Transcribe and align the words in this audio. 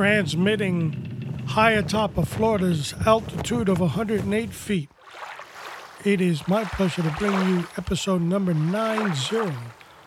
transmitting 0.00 1.44
high 1.46 1.72
atop 1.72 2.16
of 2.16 2.26
Florida's 2.26 2.94
altitude 3.04 3.68
of 3.68 3.80
108 3.80 4.50
feet. 4.50 4.88
It 6.06 6.22
is 6.22 6.48
my 6.48 6.64
pleasure 6.64 7.02
to 7.02 7.14
bring 7.18 7.34
you 7.46 7.68
episode 7.76 8.22
number 8.22 8.54
90 8.54 9.52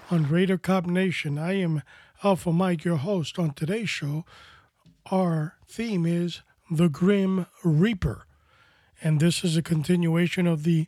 on 0.10 0.28
Raider 0.28 0.58
Cop 0.58 0.88
Nation. 0.88 1.38
I 1.38 1.60
am 1.60 1.84
Alpha 2.24 2.52
Mike, 2.52 2.84
your 2.84 2.96
host. 2.96 3.38
On 3.38 3.54
today's 3.54 3.88
show, 3.88 4.26
our 5.12 5.58
theme 5.68 6.08
is 6.08 6.42
The 6.72 6.90
Grim 6.90 7.46
Reaper. 7.64 8.26
And 9.00 9.20
this 9.20 9.44
is 9.44 9.56
a 9.56 9.62
continuation 9.62 10.48
of 10.48 10.64
the 10.64 10.88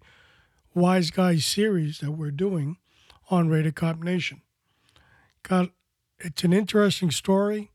Wise 0.74 1.12
Guys 1.12 1.46
series 1.46 2.00
that 2.00 2.14
we're 2.14 2.32
doing 2.32 2.78
on 3.30 3.50
Raider 3.50 3.72
Cop 3.72 4.00
Nation. 4.00 4.42
Got 5.44 5.70
it's 6.18 6.44
an 6.44 6.54
interesting 6.54 7.12
story. 7.12 7.70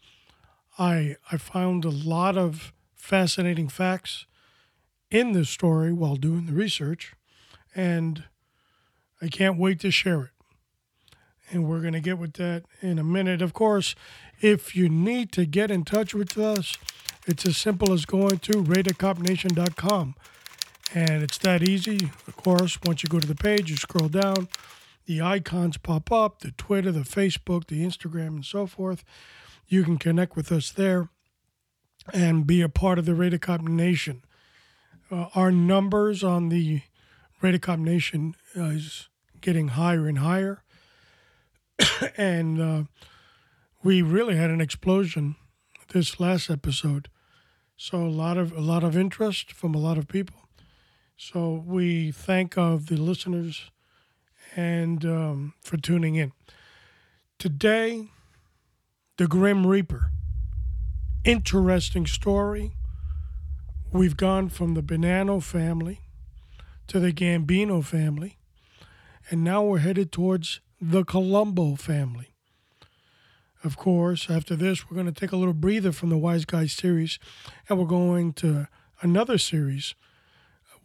I 0.81 1.17
I 1.31 1.37
found 1.37 1.85
a 1.85 1.91
lot 1.91 2.39
of 2.39 2.73
fascinating 2.97 3.69
facts 3.69 4.25
in 5.11 5.33
this 5.33 5.51
story 5.51 5.93
while 5.93 6.17
doing 6.17 6.47
the 6.47 6.53
research, 6.53 7.15
and 7.77 8.25
I 9.21 9.29
can't 9.29 9.59
wait 9.59 9.79
to 9.81 9.91
share 9.91 10.23
it. 10.23 10.31
And 11.53 11.69
we're 11.69 11.81
going 11.81 11.95
to 11.95 12.01
get 12.01 12.17
with 12.17 12.35
that 12.35 12.63
in 12.81 12.99
a 12.99 13.05
minute. 13.05 13.43
Of 13.43 13.53
course, 13.53 13.95
if 14.41 14.75
you 14.75 14.89
need 14.89 15.33
to 15.33 15.45
get 15.45 15.71
in 15.71 15.85
touch 15.85 16.15
with 16.15 16.39
us, 16.39 16.79
it's 17.27 17.45
as 17.45 17.57
simple 17.57 17.93
as 17.93 18.07
going 18.07 18.39
to 18.39 18.53
RaiderCopNation.com. 18.63 20.15
And 20.95 21.23
it's 21.23 21.39
that 21.39 21.69
easy. 21.69 22.11
Of 22.27 22.37
course, 22.37 22.79
once 22.87 23.03
you 23.03 23.09
go 23.09 23.21
to 23.21 23.27
the 23.27 23.35
page, 23.35 23.69
you 23.69 23.77
scroll 23.77 24.09
down, 24.09 24.49
the 25.07 25.21
icons 25.21 25.77
pop 25.77 26.11
up 26.13 26.39
the 26.41 26.53
Twitter, 26.53 26.93
the 26.93 27.01
Facebook, 27.01 27.67
the 27.67 27.85
Instagram, 27.85 28.29
and 28.29 28.45
so 28.45 28.67
forth. 28.67 29.05
You 29.71 29.85
can 29.85 29.99
connect 29.99 30.35
with 30.35 30.51
us 30.51 30.73
there 30.73 31.11
and 32.13 32.45
be 32.45 32.61
a 32.61 32.69
part 32.69 32.99
of 32.99 33.07
the 33.07 33.15
Raider 33.15 33.39
Cop 33.39 33.61
Nation. 33.61 34.25
Uh, 35.13 35.27
our 35.37 35.53
numbers 35.53 36.25
on 36.25 36.49
the 36.49 36.83
Raider 37.41 37.61
Cop 37.61 37.79
Nation 37.79 38.35
uh, 38.57 38.65
is 38.65 39.09
getting 39.41 39.69
higher 39.69 40.09
and 40.09 40.19
higher. 40.19 40.65
and 42.17 42.61
uh, 42.61 42.83
we 43.85 44.03
really 44.03 44.35
had 44.35 44.51
an 44.51 44.61
explosion 44.61 45.37
this 45.93 46.19
last 46.19 46.51
episode. 46.51 47.09
So 47.77 47.99
a 47.99 48.11
lot 48.11 48.39
of 48.39 48.53
a 48.53 48.61
lot 48.61 48.83
of 48.83 48.97
interest 48.97 49.53
from 49.53 49.73
a 49.73 49.79
lot 49.79 49.99
of 49.99 50.09
people. 50.09 50.49
So 51.17 51.63
we 51.65 52.11
thank 52.11 52.59
of 52.59 52.87
the 52.87 52.97
listeners 52.97 53.71
and 54.57 55.05
um, 55.05 55.55
for 55.63 55.77
tuning 55.77 56.17
in. 56.17 56.33
Today, 57.39 58.09
the 59.21 59.29
Grim 59.29 59.67
Reaper. 59.67 60.13
Interesting 61.27 62.07
story. 62.07 62.73
We've 63.93 64.17
gone 64.17 64.49
from 64.49 64.73
the 64.73 64.83
Bonanno 64.83 65.43
family 65.43 66.01
to 66.87 66.99
the 66.99 67.13
Gambino 67.13 67.85
family, 67.85 68.39
and 69.31 69.45
now 69.45 69.63
we're 69.63 69.81
headed 69.81 70.11
towards 70.11 70.63
the 70.81 71.05
Colombo 71.05 71.75
family. 71.75 72.29
Of 73.63 73.77
course, 73.77 74.31
after 74.31 74.57
this, 74.57 74.89
we're 74.89 74.95
going 74.95 75.13
to 75.13 75.21
take 75.21 75.33
a 75.33 75.37
little 75.37 75.53
breather 75.53 75.93
from 75.93 76.09
the 76.09 76.17
Wise 76.17 76.47
Guys 76.47 76.73
series, 76.73 77.19
and 77.69 77.79
we're 77.79 77.85
going 77.85 78.33
to 78.35 78.69
another 79.03 79.37
series, 79.37 79.95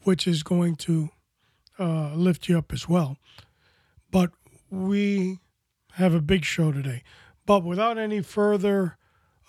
which 0.04 0.28
is 0.28 0.44
going 0.44 0.76
to 0.76 1.08
uh, 1.80 2.14
lift 2.14 2.50
you 2.50 2.58
up 2.58 2.74
as 2.74 2.90
well. 2.90 3.16
But 4.12 4.32
we 4.70 5.40
have 5.94 6.14
a 6.14 6.20
big 6.20 6.44
show 6.44 6.74
today. 6.74 7.02
But 7.46 7.64
without 7.64 7.98
any 7.98 8.22
further 8.22 8.98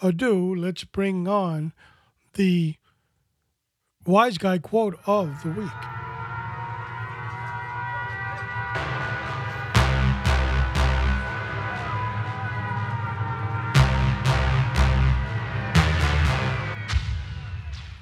ado, 0.02 0.54
let's 0.54 0.84
bring 0.84 1.26
on 1.26 1.72
the 2.34 2.74
wise 4.04 4.36
guy 4.36 4.58
quote 4.58 4.98
of 5.06 5.42
the 5.42 5.50
week. 5.50 5.70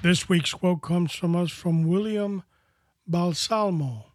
This 0.03 0.29
week's 0.29 0.53
quote 0.53 0.83
comes 0.83 1.13
from 1.13 1.35
us 1.35 1.49
from 1.49 1.87
William 1.87 2.43
Balsamo. 3.07 4.11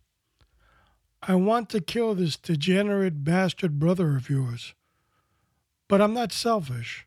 I 1.21 1.35
want 1.35 1.69
to 1.71 1.81
kill 1.81 2.15
this 2.15 2.37
degenerate 2.37 3.25
bastard 3.25 3.81
brother 3.81 4.17
of 4.17 4.31
yours. 4.31 4.75
But 5.91 6.01
I'm 6.01 6.15
not 6.15 6.33
selfish. 6.33 7.05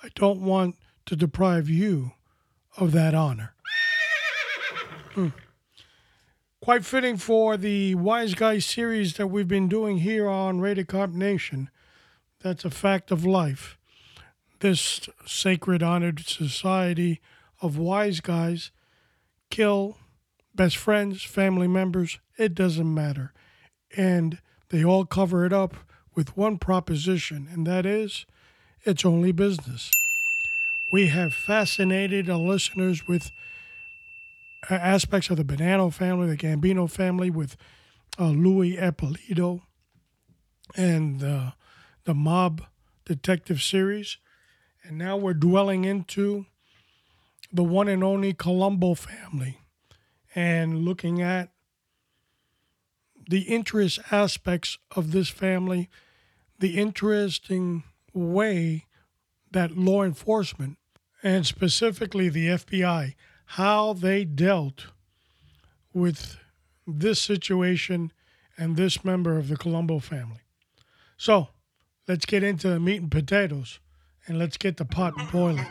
I 0.00 0.10
don't 0.14 0.42
want 0.42 0.76
to 1.06 1.16
deprive 1.16 1.68
you 1.68 2.12
of 2.76 2.92
that 2.92 3.14
honor. 3.14 3.52
Hmm. 5.14 5.30
Quite 6.62 6.84
fitting 6.84 7.16
for 7.16 7.56
the 7.56 7.96
Wise 7.96 8.34
Guy 8.34 8.60
series 8.60 9.14
that 9.14 9.26
we've 9.26 9.48
been 9.48 9.68
doing 9.68 9.98
here 9.98 10.28
on 10.28 10.60
Raider 10.60 10.84
Cop 10.84 11.10
Nation. 11.10 11.68
That's 12.38 12.64
a 12.64 12.70
fact 12.70 13.10
of 13.10 13.26
life. 13.26 13.76
This 14.60 15.08
sacred, 15.26 15.82
honored 15.82 16.20
society 16.20 17.20
of 17.60 17.76
wise 17.76 18.20
guys 18.20 18.70
kill 19.50 19.98
best 20.54 20.76
friends, 20.76 21.24
family 21.24 21.66
members, 21.66 22.20
it 22.38 22.54
doesn't 22.54 22.94
matter. 22.94 23.32
And 23.96 24.38
they 24.68 24.84
all 24.84 25.06
cover 25.06 25.44
it 25.44 25.52
up 25.52 25.74
with 26.14 26.36
one 26.36 26.58
proposition, 26.58 27.48
and 27.52 27.66
that 27.66 27.86
is 27.86 28.26
it's 28.84 29.04
only 29.04 29.32
business. 29.32 29.90
We 30.92 31.08
have 31.08 31.32
fascinated 31.32 32.28
our 32.28 32.38
listeners 32.38 33.06
with 33.06 33.30
uh, 34.70 34.74
aspects 34.74 35.30
of 35.30 35.36
the 35.36 35.44
Bonanno 35.44 35.92
family, 35.92 36.28
the 36.28 36.36
Gambino 36.36 36.90
family, 36.90 37.30
with 37.30 37.56
uh, 38.18 38.28
Louis 38.30 38.76
Eppolito 38.76 39.62
and 40.76 41.22
uh, 41.22 41.50
the 42.04 42.14
Mob 42.14 42.62
Detective 43.04 43.62
series. 43.62 44.18
And 44.82 44.98
now 44.98 45.16
we're 45.16 45.34
dwelling 45.34 45.84
into 45.84 46.46
the 47.52 47.64
one 47.64 47.88
and 47.88 48.02
only 48.02 48.32
Colombo 48.32 48.94
family 48.94 49.58
and 50.34 50.78
looking 50.84 51.20
at 51.20 51.50
the 53.30 53.42
interest 53.42 54.00
aspects 54.10 54.76
of 54.96 55.12
this 55.12 55.28
family, 55.28 55.88
the 56.58 56.76
interesting 56.76 57.84
way 58.12 58.86
that 59.52 59.76
law 59.76 60.02
enforcement 60.02 60.76
and 61.22 61.46
specifically 61.46 62.28
the 62.28 62.48
FBI, 62.48 63.14
how 63.44 63.92
they 63.92 64.24
dealt 64.24 64.86
with 65.94 66.38
this 66.88 67.20
situation 67.20 68.12
and 68.58 68.76
this 68.76 69.04
member 69.04 69.38
of 69.38 69.48
the 69.48 69.56
Colombo 69.56 70.00
family. 70.00 70.42
So 71.16 71.48
let's 72.08 72.26
get 72.26 72.42
into 72.42 72.68
the 72.68 72.80
meat 72.80 73.00
and 73.00 73.10
potatoes 73.10 73.78
and 74.26 74.40
let's 74.40 74.56
get 74.56 74.76
the 74.76 74.84
pot 74.84 75.14
boiling. 75.30 75.66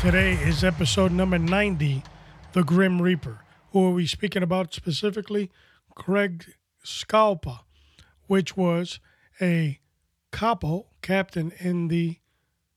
Today 0.00 0.34
is 0.34 0.62
episode 0.62 1.10
number 1.10 1.40
90, 1.40 2.04
The 2.52 2.62
Grim 2.62 3.02
Reaper. 3.02 3.40
Who 3.72 3.84
are 3.84 3.90
we 3.90 4.06
speaking 4.06 4.44
about 4.44 4.72
specifically? 4.72 5.50
Greg 5.96 6.44
Scarpa, 6.84 7.62
which 8.28 8.56
was 8.56 9.00
a 9.40 9.80
capo, 10.30 10.86
captain 11.02 11.50
in 11.58 11.88
the 11.88 12.18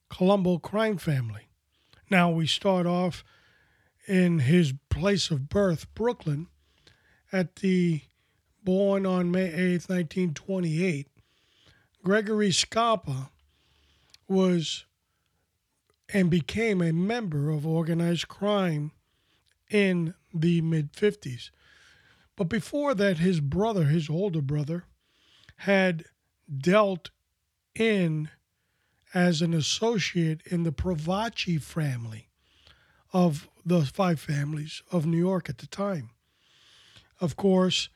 Colombo 0.10 0.58
crime 0.58 0.98
family. 0.98 1.48
Now 2.10 2.32
we 2.32 2.48
start 2.48 2.88
off 2.88 3.24
in 4.08 4.40
his 4.40 4.74
place 4.90 5.30
of 5.30 5.48
birth, 5.48 5.94
Brooklyn, 5.94 6.48
at 7.32 7.58
the 7.58 8.02
born 8.64 9.06
on 9.06 9.30
May 9.30 9.52
8th, 9.52 9.90
1928. 9.90 11.08
Gregory 12.04 12.52
Scarpa 12.52 13.30
was 14.28 14.86
and 16.14 16.30
became 16.30 16.82
a 16.82 16.92
member 16.92 17.50
of 17.50 17.66
organized 17.66 18.28
crime 18.28 18.92
in 19.70 20.14
the 20.34 20.62
mid 20.62 20.94
50s. 20.94 21.50
But 22.36 22.50
before 22.50 22.94
that, 22.96 23.20
his 23.20 23.40
brother, 23.40 23.86
his 23.86 24.10
older 24.10 24.42
brother, 24.42 24.86
had 25.58 26.06
dealt 26.56 27.12
in 27.76 28.30
as 29.14 29.42
an 29.42 29.54
associate 29.54 30.42
in 30.46 30.64
the 30.64 30.72
Profaci 30.72 31.62
family 31.62 32.30
of 33.14 33.50
the 33.66 33.82
five 33.86 34.20
families 34.20 34.82
of 34.92 35.06
New 35.06 35.18
York 35.18 35.50
at 35.50 35.60
the 35.60 35.68
time. 35.68 36.12
Of 37.20 37.36
course, 37.36 37.90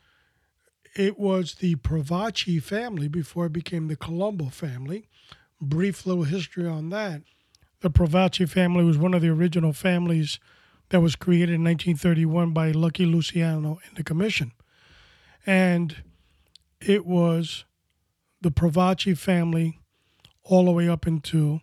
it 0.94 1.18
was 1.18 1.56
the 1.56 1.76
Profaci 1.76 2.62
family 2.62 3.08
before 3.08 3.46
it 3.46 3.52
became 3.52 3.88
the 3.88 3.96
Colombo 3.96 4.46
family. 4.46 5.08
Brief 5.60 6.06
little 6.06 6.24
history 6.24 6.66
on 6.66 6.90
that. 6.90 7.22
The 7.80 7.90
Profaci 7.90 8.48
family 8.48 8.84
was 8.84 8.98
one 8.98 9.14
of 9.14 9.22
the 9.22 9.28
original 9.28 9.72
families 9.72 10.38
that 10.88 11.00
was 11.00 11.16
created 11.16 11.54
in 11.54 11.64
1931 11.64 12.52
by 12.52 12.70
Lucky 12.70 13.04
Luciano 13.04 13.80
and 13.86 13.96
the 13.96 14.04
Commission. 14.04 14.52
And 15.44 16.02
it 16.80 17.04
was 17.04 17.64
the 18.40 18.50
Profaci 18.50 19.16
family 19.16 19.80
all 20.42 20.64
the 20.64 20.72
way 20.72 20.88
up 20.88 21.06
into 21.06 21.60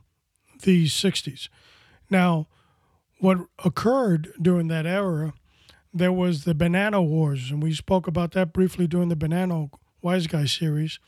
the 0.63 0.85
60s. 0.85 1.49
Now, 2.09 2.47
what 3.19 3.37
occurred 3.63 4.33
during 4.41 4.67
that 4.67 4.85
era, 4.85 5.33
there 5.93 6.11
was 6.11 6.43
the 6.43 6.55
Banana 6.55 7.01
Wars, 7.01 7.51
and 7.51 7.63
we 7.63 7.73
spoke 7.73 8.07
about 8.07 8.31
that 8.33 8.51
briefly 8.51 8.87
during 8.87 9.09
the 9.09 9.15
Banana 9.15 9.67
Wise 10.01 10.27
Guy 10.27 10.45
series. 10.45 10.99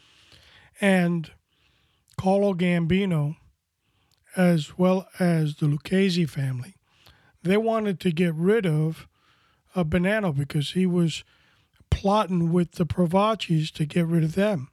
And 0.79 1.31
Carlo 2.17 2.53
Gambino, 2.53 3.35
as 4.35 4.77
well 4.77 5.07
as 5.19 5.55
the 5.55 5.67
Lucchese 5.67 6.25
family, 6.25 6.75
they 7.43 7.57
wanted 7.57 7.99
to 8.01 8.11
get 8.11 8.33
rid 8.33 8.65
of 8.65 9.07
a 9.75 9.85
Bonanno 9.85 10.35
because 10.35 10.71
he 10.71 10.85
was 10.85 11.23
plotting 11.89 12.51
with 12.51 12.73
the 12.73 12.85
Profacis 12.85 13.71
to 13.71 13.85
get 13.85 14.07
rid 14.07 14.23
of 14.23 14.35
them. 14.35 14.69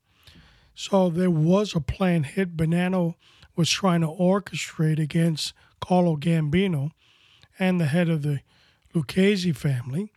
So 0.75 1.11
there 1.11 1.31
was 1.31 1.75
a 1.75 1.81
plan 1.81 2.25
hit. 2.25 2.56
Bonanno 2.56 3.14
was 3.55 3.70
trying 3.70 4.00
to 4.00 4.06
orchestrate 4.06 4.99
against 4.99 5.53
Carlo 5.81 6.17
Gambino 6.17 6.91
and 7.58 7.81
the 7.81 7.87
head 7.87 8.08
of 8.08 8.23
the 8.23 8.41
Lucchese 8.94 9.53
family. 9.53 10.11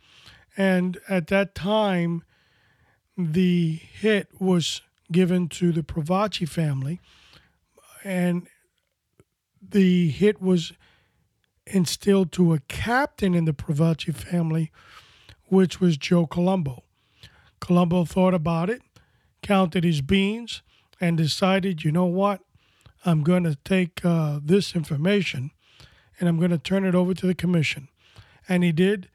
And 0.55 0.97
at 1.09 1.27
that 1.27 1.53
time, 1.53 2.23
the 3.17 3.73
hit 3.75 4.29
was 4.39 4.81
given 5.11 5.47
to 5.49 5.71
the 5.71 5.83
Profaci 5.83 6.47
family, 6.47 6.99
and 8.03 8.47
the 9.75 10.07
hit 10.07 10.41
was 10.41 10.71
instilled 11.67 12.31
to 12.31 12.53
a 12.53 12.59
captain 12.69 13.35
in 13.35 13.43
the 13.43 13.51
Profaci 13.51 14.15
family, 14.15 14.71
which 15.47 15.81
was 15.81 15.97
Joe 15.97 16.25
Colombo. 16.25 16.83
Colombo 17.59 18.05
thought 18.05 18.33
about 18.33 18.69
it, 18.69 18.81
counted 19.43 19.83
his 19.83 19.99
beans, 19.99 20.61
and 21.01 21.17
decided, 21.17 21.83
you 21.83 21.91
know 21.91 22.05
what? 22.05 22.39
I'm 23.03 23.21
going 23.21 23.43
to 23.43 23.55
take 23.65 24.05
uh, 24.05 24.39
this 24.41 24.77
information 24.77 25.51
and 26.21 26.29
I'm 26.29 26.37
going 26.37 26.51
to 26.51 26.57
turn 26.57 26.85
it 26.85 26.95
over 26.95 27.13
to 27.13 27.27
the 27.27 27.35
commission. 27.35 27.89
And 28.47 28.63
he 28.63 28.71
did. 28.71 29.09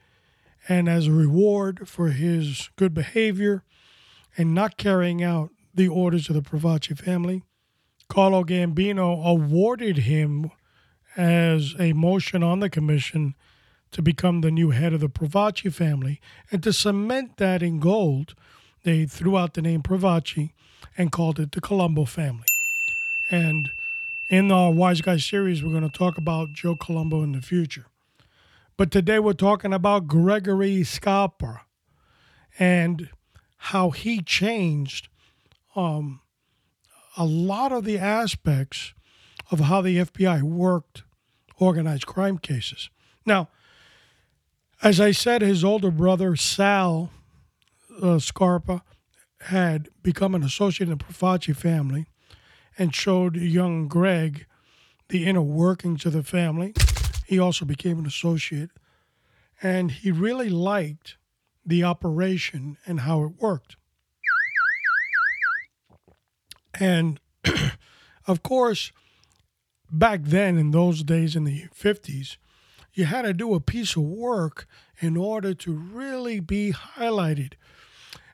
And 0.68 0.90
as 0.90 1.06
a 1.06 1.12
reward 1.12 1.88
for 1.88 2.10
his 2.10 2.68
good 2.76 2.92
behavior 2.92 3.64
and 4.36 4.54
not 4.54 4.76
carrying 4.76 5.22
out 5.22 5.52
the 5.74 5.88
orders 5.88 6.28
of 6.28 6.34
the 6.34 6.42
Profaci 6.42 6.98
family, 6.98 7.44
Carlo 8.10 8.42
Gambino 8.42 9.24
awarded 9.24 9.98
him 9.98 10.50
as 11.16 11.76
a 11.78 11.92
motion 11.92 12.42
on 12.42 12.58
the 12.58 12.68
commission 12.68 13.36
to 13.92 14.02
become 14.02 14.40
the 14.40 14.50
new 14.50 14.70
head 14.70 14.92
of 14.92 14.98
the 14.98 15.08
Profaci 15.08 15.72
family. 15.72 16.20
And 16.50 16.60
to 16.64 16.72
cement 16.72 17.36
that 17.36 17.62
in 17.62 17.78
gold, 17.78 18.34
they 18.82 19.06
threw 19.06 19.38
out 19.38 19.54
the 19.54 19.62
name 19.62 19.82
Profaci 19.82 20.50
and 20.98 21.12
called 21.12 21.38
it 21.38 21.52
the 21.52 21.60
Colombo 21.60 22.04
family. 22.04 22.46
And 23.30 23.70
in 24.28 24.50
our 24.50 24.72
Wise 24.72 25.00
Guy 25.00 25.16
series, 25.16 25.62
we're 25.62 25.70
going 25.70 25.88
to 25.88 25.98
talk 25.98 26.18
about 26.18 26.52
Joe 26.52 26.74
Colombo 26.74 27.22
in 27.22 27.30
the 27.32 27.40
future. 27.40 27.86
But 28.76 28.90
today 28.90 29.20
we're 29.20 29.34
talking 29.34 29.72
about 29.72 30.08
Gregory 30.08 30.82
Scarpa 30.82 31.62
and 32.58 33.08
how 33.56 33.90
he 33.90 34.20
changed 34.20 35.08
um, 35.76 36.20
a 37.20 37.26
lot 37.26 37.70
of 37.70 37.84
the 37.84 37.98
aspects 37.98 38.94
of 39.50 39.60
how 39.60 39.82
the 39.82 39.98
FBI 39.98 40.40
worked 40.40 41.02
organized 41.58 42.06
crime 42.06 42.38
cases. 42.38 42.88
Now, 43.26 43.50
as 44.82 44.98
I 44.98 45.10
said, 45.10 45.42
his 45.42 45.62
older 45.62 45.90
brother, 45.90 46.34
Sal 46.34 47.10
uh, 48.00 48.18
Scarpa, 48.20 48.82
had 49.42 49.90
become 50.02 50.34
an 50.34 50.42
associate 50.42 50.88
in 50.88 50.96
the 50.96 51.04
Profaci 51.04 51.54
family 51.54 52.06
and 52.78 52.94
showed 52.94 53.36
young 53.36 53.86
Greg 53.86 54.46
the 55.10 55.26
inner 55.26 55.42
workings 55.42 56.06
of 56.06 56.14
the 56.14 56.22
family. 56.22 56.72
He 57.26 57.38
also 57.38 57.66
became 57.66 57.98
an 57.98 58.06
associate, 58.06 58.70
and 59.60 59.90
he 59.90 60.10
really 60.10 60.48
liked 60.48 61.18
the 61.66 61.84
operation 61.84 62.78
and 62.86 63.00
how 63.00 63.24
it 63.24 63.32
worked. 63.38 63.76
And 66.80 67.20
of 68.26 68.42
course, 68.42 68.90
back 69.92 70.22
then, 70.24 70.56
in 70.56 70.70
those 70.70 71.04
days 71.04 71.36
in 71.36 71.44
the 71.44 71.66
50s, 71.78 72.38
you 72.92 73.04
had 73.04 73.22
to 73.22 73.32
do 73.32 73.54
a 73.54 73.60
piece 73.60 73.94
of 73.94 74.02
work 74.02 74.66
in 74.98 75.16
order 75.16 75.54
to 75.54 75.72
really 75.72 76.40
be 76.40 76.72
highlighted. 76.72 77.52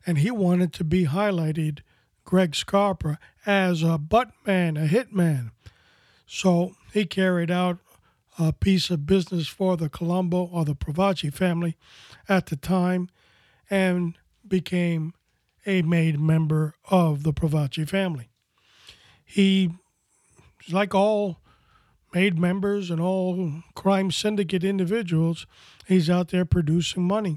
And 0.06 0.18
he 0.18 0.30
wanted 0.30 0.72
to 0.74 0.84
be 0.84 1.06
highlighted, 1.06 1.80
Greg 2.24 2.54
Scarpa, 2.54 3.18
as 3.44 3.82
a 3.82 3.98
butt 3.98 4.30
man, 4.46 4.76
a 4.76 4.86
hitman. 4.86 5.50
So 6.26 6.76
he 6.92 7.04
carried 7.04 7.50
out 7.50 7.78
a 8.38 8.52
piece 8.52 8.90
of 8.90 9.06
business 9.06 9.48
for 9.48 9.76
the 9.76 9.88
Colombo 9.88 10.44
or 10.44 10.64
the 10.64 10.74
Profaci 10.74 11.32
family 11.32 11.76
at 12.28 12.46
the 12.46 12.56
time 12.56 13.08
and 13.68 14.16
became 14.46 15.14
a 15.64 15.82
made 15.82 16.20
member 16.20 16.74
of 16.90 17.22
the 17.22 17.32
Profaci 17.32 17.88
family. 17.88 18.28
He, 19.26 19.72
like 20.70 20.94
all 20.94 21.40
made 22.14 22.38
members 22.38 22.90
and 22.90 23.00
all 23.00 23.62
crime 23.74 24.10
syndicate 24.10 24.64
individuals, 24.64 25.46
he's 25.86 26.08
out 26.08 26.28
there 26.28 26.46
producing 26.46 27.02
money. 27.02 27.36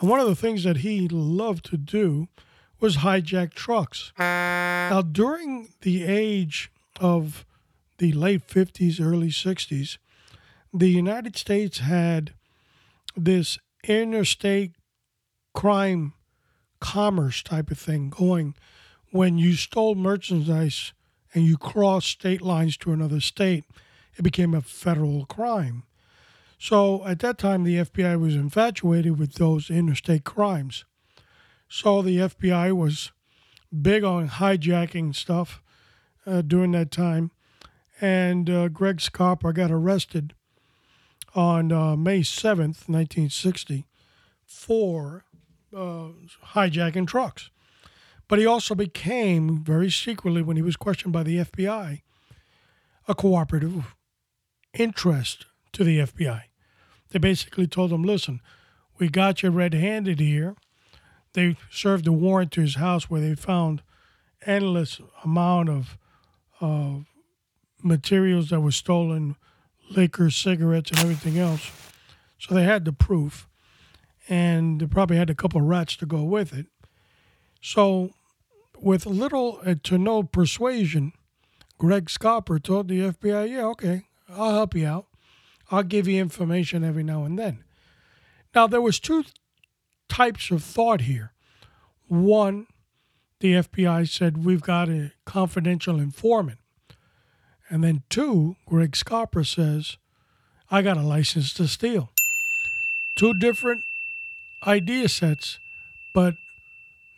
And 0.00 0.08
one 0.08 0.20
of 0.20 0.26
the 0.26 0.34
things 0.34 0.64
that 0.64 0.78
he 0.78 1.08
loved 1.08 1.66
to 1.66 1.76
do 1.76 2.28
was 2.80 2.98
hijack 2.98 3.52
trucks. 3.52 4.12
Now, 4.18 5.02
during 5.02 5.74
the 5.82 6.04
age 6.04 6.72
of 6.98 7.44
the 7.98 8.12
late 8.12 8.46
50s, 8.46 9.04
early 9.04 9.28
60s, 9.28 9.98
the 10.72 10.88
United 10.88 11.36
States 11.36 11.78
had 11.78 12.32
this 13.14 13.58
interstate 13.84 14.72
crime 15.52 16.14
commerce 16.80 17.42
type 17.42 17.70
of 17.70 17.78
thing 17.78 18.08
going 18.08 18.54
when 19.10 19.36
you 19.36 19.54
stole 19.54 19.94
merchandise 19.94 20.92
and 21.34 21.44
you 21.44 21.56
cross 21.56 22.06
state 22.06 22.42
lines 22.42 22.76
to 22.78 22.92
another 22.92 23.20
state, 23.20 23.64
it 24.16 24.22
became 24.22 24.54
a 24.54 24.60
federal 24.60 25.26
crime. 25.26 25.84
So 26.58 27.06
at 27.06 27.20
that 27.20 27.38
time, 27.38 27.64
the 27.64 27.76
FBI 27.76 28.20
was 28.20 28.34
infatuated 28.34 29.18
with 29.18 29.34
those 29.34 29.70
interstate 29.70 30.24
crimes. 30.24 30.84
So 31.68 32.02
the 32.02 32.18
FBI 32.18 32.76
was 32.76 33.12
big 33.80 34.04
on 34.04 34.28
hijacking 34.28 35.14
stuff 35.14 35.62
uh, 36.26 36.42
during 36.42 36.72
that 36.72 36.90
time. 36.90 37.30
And 38.00 38.50
uh, 38.50 38.68
Greg 38.68 39.00
Scarpa 39.00 39.52
got 39.52 39.70
arrested 39.70 40.34
on 41.34 41.70
uh, 41.70 41.96
May 41.96 42.20
7th, 42.20 42.88
1960, 42.88 43.86
for 44.44 45.24
uh, 45.74 46.08
hijacking 46.54 47.06
trucks. 47.06 47.50
But 48.30 48.38
he 48.38 48.46
also 48.46 48.76
became, 48.76 49.64
very 49.64 49.90
secretly, 49.90 50.40
when 50.40 50.54
he 50.54 50.62
was 50.62 50.76
questioned 50.76 51.12
by 51.12 51.24
the 51.24 51.38
FBI, 51.38 52.02
a 53.08 53.14
cooperative 53.16 53.96
interest 54.72 55.46
to 55.72 55.82
the 55.82 55.98
FBI. 55.98 56.42
They 57.08 57.18
basically 57.18 57.66
told 57.66 57.92
him, 57.92 58.04
listen, 58.04 58.40
we 59.00 59.08
got 59.08 59.42
you 59.42 59.50
red 59.50 59.74
handed 59.74 60.20
here. 60.20 60.54
They 61.32 61.56
served 61.72 62.06
a 62.06 62.12
warrant 62.12 62.52
to 62.52 62.60
his 62.60 62.76
house 62.76 63.10
where 63.10 63.20
they 63.20 63.34
found 63.34 63.82
endless 64.46 65.00
amount 65.24 65.68
of 65.68 65.98
uh, 66.60 66.98
materials 67.82 68.50
that 68.50 68.60
were 68.60 68.70
stolen, 68.70 69.34
liquor, 69.90 70.30
cigarettes, 70.30 70.92
and 70.92 71.00
everything 71.00 71.36
else. 71.36 71.72
So 72.38 72.54
they 72.54 72.62
had 72.62 72.84
the 72.84 72.92
proof, 72.92 73.48
and 74.28 74.80
they 74.80 74.86
probably 74.86 75.16
had 75.16 75.30
a 75.30 75.34
couple 75.34 75.60
of 75.60 75.66
rats 75.66 75.96
to 75.96 76.06
go 76.06 76.22
with 76.22 76.52
it. 76.52 76.66
So 77.60 78.12
with 78.82 79.06
little 79.06 79.60
uh, 79.64 79.74
to 79.84 79.98
no 79.98 80.22
persuasion, 80.22 81.12
Greg 81.78 82.10
Scarpa 82.10 82.58
told 82.60 82.88
the 82.88 83.00
FBI, 83.00 83.50
yeah, 83.50 83.64
okay, 83.66 84.02
I'll 84.28 84.52
help 84.52 84.74
you 84.74 84.86
out. 84.86 85.06
I'll 85.70 85.82
give 85.82 86.08
you 86.08 86.20
information 86.20 86.84
every 86.84 87.02
now 87.04 87.24
and 87.24 87.38
then. 87.38 87.64
Now, 88.54 88.66
there 88.66 88.80
was 88.80 88.98
two 88.98 89.24
types 90.08 90.50
of 90.50 90.64
thought 90.64 91.02
here. 91.02 91.32
One, 92.08 92.66
the 93.38 93.54
FBI 93.54 94.08
said, 94.08 94.44
We've 94.44 94.60
got 94.60 94.88
a 94.88 95.12
confidential 95.24 96.00
informant. 96.00 96.58
And 97.68 97.84
then 97.84 98.02
two, 98.10 98.56
Greg 98.66 98.96
Scarpa 98.96 99.44
says, 99.44 99.96
I 100.70 100.82
got 100.82 100.96
a 100.96 101.02
license 101.02 101.54
to 101.54 101.68
steal. 101.68 102.10
Two 103.16 103.32
different 103.34 103.84
idea 104.66 105.08
sets, 105.08 105.60
but 106.12 106.34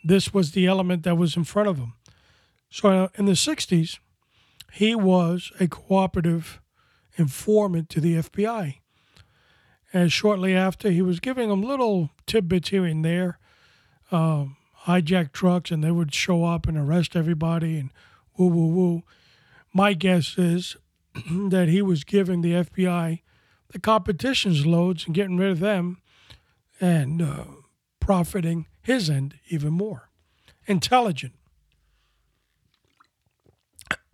this 0.03 0.33
was 0.33 0.51
the 0.51 0.65
element 0.65 1.03
that 1.03 1.17
was 1.17 1.37
in 1.37 1.43
front 1.43 1.69
of 1.69 1.77
him. 1.77 1.93
So 2.69 2.89
uh, 2.89 3.07
in 3.15 3.25
the 3.25 3.33
60s, 3.33 3.99
he 4.73 4.95
was 4.95 5.51
a 5.59 5.67
cooperative 5.67 6.61
informant 7.15 7.89
to 7.89 8.01
the 8.01 8.15
FBI. 8.15 8.79
And 9.93 10.11
shortly 10.11 10.55
after, 10.55 10.89
he 10.89 11.03
was 11.03 11.19
giving 11.19 11.49
them 11.49 11.61
little 11.61 12.09
tidbits 12.25 12.69
here 12.69 12.85
and 12.85 13.05
there, 13.05 13.37
um, 14.11 14.57
hijack 14.85 15.31
trucks, 15.31 15.69
and 15.69 15.83
they 15.83 15.91
would 15.91 16.13
show 16.13 16.45
up 16.45 16.67
and 16.67 16.77
arrest 16.77 17.15
everybody 17.15 17.77
and 17.77 17.91
woo, 18.35 18.47
woo, 18.47 18.67
woo. 18.67 19.03
My 19.71 19.93
guess 19.93 20.37
is 20.37 20.75
that 21.31 21.67
he 21.69 21.81
was 21.83 22.03
giving 22.03 22.41
the 22.41 22.53
FBI 22.53 23.21
the 23.69 23.79
competition's 23.79 24.65
loads 24.65 25.05
and 25.05 25.15
getting 25.15 25.37
rid 25.37 25.51
of 25.51 25.59
them 25.59 25.99
and 26.79 27.21
uh, 27.21 27.45
profiting 27.99 28.67
his 28.83 29.09
end 29.09 29.35
even 29.49 29.73
more. 29.73 30.09
Intelligent. 30.67 31.33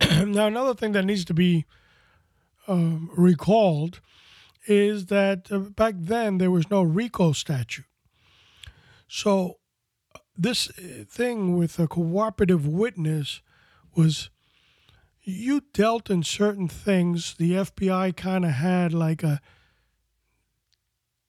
now, 0.00 0.46
another 0.46 0.74
thing 0.74 0.92
that 0.92 1.04
needs 1.04 1.24
to 1.26 1.34
be 1.34 1.66
um, 2.66 3.10
recalled 3.16 4.00
is 4.66 5.06
that 5.06 5.50
uh, 5.50 5.58
back 5.58 5.94
then 5.98 6.38
there 6.38 6.50
was 6.50 6.70
no 6.70 6.82
RICO 6.82 7.32
statute. 7.32 7.86
So, 9.08 9.58
this 10.36 10.70
uh, 10.70 11.04
thing 11.08 11.56
with 11.56 11.78
a 11.78 11.88
cooperative 11.88 12.66
witness 12.66 13.42
was 13.94 14.30
you 15.22 15.62
dealt 15.72 16.10
in 16.10 16.22
certain 16.22 16.68
things. 16.68 17.34
The 17.34 17.52
FBI 17.52 18.16
kind 18.16 18.44
of 18.44 18.52
had 18.52 18.94
like 18.94 19.22
a 19.22 19.40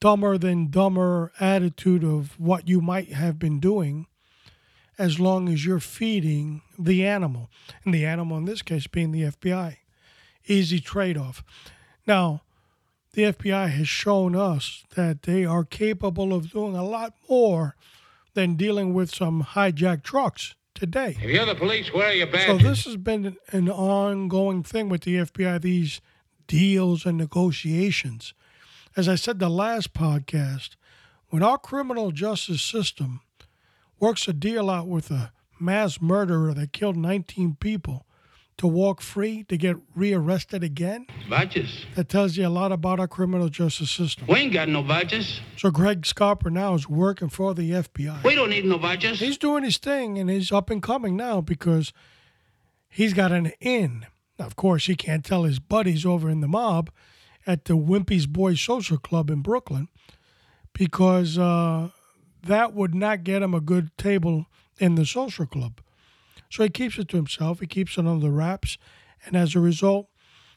dumber 0.01 0.37
than 0.37 0.69
dumber 0.69 1.31
attitude 1.39 2.03
of 2.03 2.37
what 2.37 2.67
you 2.67 2.81
might 2.81 3.13
have 3.13 3.39
been 3.39 3.61
doing 3.61 4.07
as 4.97 5.19
long 5.19 5.47
as 5.47 5.65
you're 5.65 5.79
feeding 5.79 6.61
the 6.77 7.05
animal. 7.05 7.49
And 7.85 7.93
the 7.93 8.05
animal 8.05 8.37
in 8.37 8.45
this 8.45 8.61
case 8.61 8.87
being 8.87 9.11
the 9.11 9.23
FBI. 9.23 9.77
Easy 10.47 10.79
trade 10.79 11.17
off. 11.17 11.43
Now, 12.05 12.41
the 13.13 13.23
FBI 13.23 13.69
has 13.69 13.87
shown 13.87 14.35
us 14.35 14.83
that 14.95 15.23
they 15.23 15.45
are 15.45 15.63
capable 15.63 16.33
of 16.33 16.51
doing 16.51 16.75
a 16.75 16.83
lot 16.83 17.13
more 17.29 17.75
than 18.33 18.55
dealing 18.55 18.93
with 18.93 19.13
some 19.13 19.43
hijacked 19.43 20.03
trucks 20.03 20.55
today. 20.73 21.17
If 21.21 21.29
you're 21.29 21.45
the 21.45 21.55
police, 21.55 21.93
where 21.93 22.07
are 22.07 22.13
your 22.13 22.27
badges? 22.27 22.61
So 22.61 22.67
this 22.69 22.85
has 22.85 22.97
been 22.97 23.37
an 23.49 23.69
ongoing 23.69 24.63
thing 24.63 24.89
with 24.89 25.01
the 25.01 25.17
FBI, 25.17 25.61
these 25.61 26.01
deals 26.47 27.05
and 27.05 27.17
negotiations. 27.17 28.33
As 28.95 29.07
I 29.07 29.15
said 29.15 29.39
the 29.39 29.49
last 29.49 29.93
podcast, 29.93 30.71
when 31.29 31.43
our 31.43 31.57
criminal 31.57 32.11
justice 32.11 32.61
system 32.61 33.21
works 33.99 34.27
a 34.27 34.33
deal 34.33 34.69
out 34.69 34.87
with 34.87 35.09
a 35.11 35.31
mass 35.59 36.01
murderer 36.01 36.53
that 36.53 36.73
killed 36.73 36.97
19 36.97 37.55
people 37.59 38.05
to 38.57 38.67
walk 38.67 39.01
free 39.01 39.43
to 39.43 39.57
get 39.57 39.77
rearrested 39.95 40.63
again, 40.63 41.07
badges. 41.29 41.85
that 41.95 42.09
tells 42.09 42.35
you 42.35 42.45
a 42.45 42.49
lot 42.49 42.71
about 42.71 42.99
our 42.99 43.07
criminal 43.07 43.47
justice 43.47 43.89
system. 43.89 44.27
We 44.27 44.39
ain't 44.39 44.53
got 44.53 44.67
no 44.67 44.83
badges. 44.83 45.39
So 45.57 45.71
Greg 45.71 46.05
Scarpa 46.05 46.49
now 46.49 46.73
is 46.73 46.87
working 46.87 47.29
for 47.29 47.53
the 47.55 47.71
FBI. 47.71 48.23
We 48.23 48.35
don't 48.35 48.49
need 48.49 48.65
no 48.65 48.77
badges. 48.77 49.19
He's 49.19 49.37
doing 49.37 49.63
his 49.63 49.77
thing 49.77 50.19
and 50.19 50.29
he's 50.29 50.51
up 50.51 50.69
and 50.69 50.83
coming 50.83 51.15
now 51.15 51.39
because 51.41 51.93
he's 52.89 53.13
got 53.13 53.31
an 53.31 53.53
in. 53.61 54.05
Now, 54.37 54.45
of 54.47 54.55
course, 54.55 54.85
he 54.87 54.95
can't 54.95 55.23
tell 55.23 55.43
his 55.43 55.59
buddies 55.59 56.05
over 56.05 56.29
in 56.29 56.41
the 56.41 56.47
mob 56.47 56.91
at 57.45 57.65
the 57.65 57.73
Wimpy's 57.73 58.27
Boys 58.27 58.61
Social 58.61 58.97
Club 58.97 59.29
in 59.29 59.41
Brooklyn 59.41 59.87
because 60.73 61.37
uh, 61.37 61.89
that 62.43 62.73
would 62.73 62.95
not 62.95 63.23
get 63.23 63.41
him 63.41 63.53
a 63.53 63.61
good 63.61 63.95
table 63.97 64.47
in 64.77 64.95
the 64.95 65.05
social 65.05 65.45
club. 65.45 65.81
So 66.49 66.63
he 66.63 66.69
keeps 66.69 66.97
it 66.97 67.07
to 67.09 67.17
himself, 67.17 67.59
he 67.59 67.67
keeps 67.67 67.97
it 67.97 68.05
under 68.05 68.27
the 68.27 68.31
wraps, 68.31 68.77
and 69.25 69.35
as 69.35 69.55
a 69.55 69.59
result, 69.59 70.07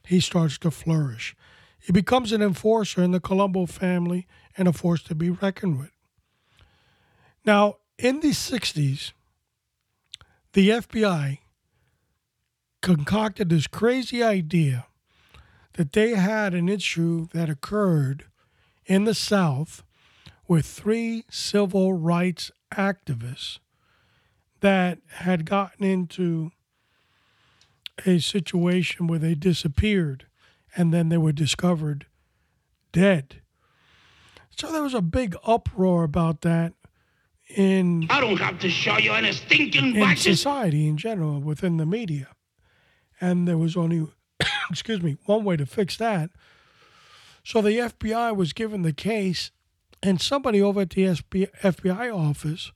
he 0.07 0.21
starts 0.21 0.59
to 0.59 0.71
flourish. 0.71 1.37
He 1.79 1.93
becomes 1.93 2.33
an 2.33 2.43
enforcer 2.43 3.03
in 3.03 3.11
the 3.11 3.21
Colombo 3.21 3.67
family 3.67 4.27
and 4.57 4.67
a 4.67 4.73
force 4.73 5.03
to 5.05 5.15
be 5.15 5.31
reckoned 5.31 5.79
with. 5.79 5.91
Now, 7.45 7.77
in 7.99 8.21
the 8.21 8.31
60s, 8.31 9.13
the 10.55 10.71
FBI 10.71 11.39
concocted 12.81 13.51
this 13.51 13.67
crazy 13.67 14.23
idea 14.23 14.87
that 15.75 15.93
they 15.93 16.15
had 16.15 16.55
an 16.55 16.69
issue 16.69 17.27
that 17.33 17.49
occurred 17.49 18.25
in 18.87 19.05
the 19.05 19.15
South 19.15 19.83
with 20.47 20.67
three 20.67 21.25
civil 21.31 21.93
rights 21.93 22.51
activists 22.73 23.59
that 24.61 24.99
had 25.09 25.45
gotten 25.45 25.85
into 25.85 26.51
a 28.07 28.19
situation 28.19 29.07
where 29.07 29.19
they 29.19 29.35
disappeared 29.35 30.27
and 30.77 30.93
then 30.93 31.09
they 31.09 31.19
were 31.19 31.33
discovered 31.33 32.07
dead. 32.93 33.41
So 34.57 34.71
there 34.73 34.83
was 34.83 34.95
a 34.95 35.03
big 35.03 35.37
uproar 35.45 36.05
about 36.05 36.43
that 36.43 36.73
in 37.49 38.07
I 38.11 38.21
don't 38.21 38.39
have 38.39 38.59
to 38.61 38.71
show 38.71 38.99
you 38.99 39.13
any 39.13 39.33
stinking 39.33 39.97
in 39.97 40.17
society 40.17 40.87
in 40.89 40.97
general 40.97 41.41
within 41.41 41.77
the 41.77 41.87
media. 41.87 42.29
And 43.21 43.47
there 43.47 43.59
was 43.59 43.77
only 43.77 44.07
excuse 44.71 45.03
me, 45.03 45.17
one 45.27 45.45
way 45.45 45.57
to 45.57 45.67
fix 45.67 45.97
that. 45.99 46.31
So 47.45 47.61
the 47.61 47.73
FBI 47.73 48.35
was 48.35 48.53
given 48.53 48.83
the 48.83 48.93
case 48.93 49.51
and 50.03 50.21
somebody 50.21 50.61
over 50.61 50.83
at 50.83 50.91
the 50.91 51.07
FBI 51.07 52.15
office 52.15 52.73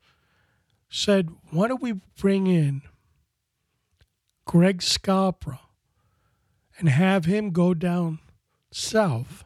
said, 0.88 1.28
why 1.50 1.68
don't 1.68 1.82
we 1.82 2.00
bring 2.18 2.46
in 2.46 2.82
Greg 4.46 4.80
Scarpa 4.82 5.60
and 6.78 6.88
have 6.88 7.26
him 7.26 7.50
go 7.50 7.74
down 7.74 8.20
south 8.70 9.44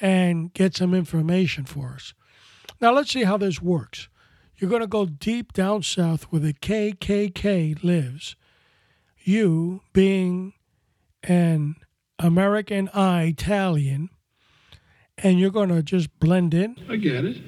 and 0.00 0.52
get 0.52 0.76
some 0.76 0.94
information 0.94 1.64
for 1.64 1.94
us? 1.94 2.14
Now, 2.80 2.92
let's 2.92 3.10
see 3.10 3.24
how 3.24 3.36
this 3.36 3.60
works. 3.60 4.08
You're 4.56 4.70
going 4.70 4.82
to 4.82 4.86
go 4.86 5.06
deep 5.06 5.52
down 5.52 5.82
south 5.82 6.24
where 6.24 6.40
the 6.40 6.52
KKK 6.52 7.82
lives. 7.82 8.36
You, 9.18 9.82
being 9.92 10.54
an 11.22 11.76
American 12.18 12.88
I 12.94 13.24
Italian, 13.24 14.10
and 15.16 15.38
you're 15.38 15.50
going 15.50 15.70
to 15.70 15.82
just 15.82 16.18
blend 16.18 16.54
in. 16.54 16.76
I 16.88 16.96
get 16.96 17.24
it. 17.24 17.38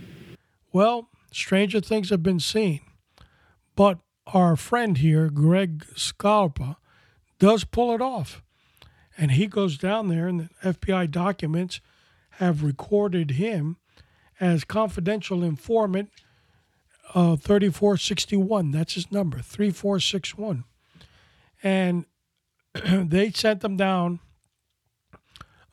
Well, 0.73 1.09
stranger 1.33 1.81
things 1.81 2.11
have 2.11 2.23
been 2.23 2.41
seen. 2.41 2.81
But 3.77 3.99
our 4.27 4.57
friend 4.57 4.99
here, 4.99 5.29
Greg 5.31 5.87
Scarpa, 5.97 6.77
does 7.39 7.65
pull 7.65 7.95
it 7.95 8.00
off. 8.00 8.43
And 9.17 9.33
he 9.33 9.47
goes 9.47 9.77
down 9.77 10.09
there, 10.09 10.29
and 10.29 10.41
the 10.41 10.73
FBI 10.73 11.11
documents 11.11 11.81
have 12.33 12.62
recorded 12.62 13.33
him 13.33 13.77
as 14.39 14.65
confidential 14.65 15.43
informant 15.43 16.11
uh, 17.15 17.37
3461. 17.37 18.71
That's 18.71 18.95
his 18.95 19.11
number, 19.12 19.41
3461. 19.41 20.65
And 21.62 22.07
they 22.85 23.31
sent 23.31 23.61
them 23.61 23.77
down 23.77 24.21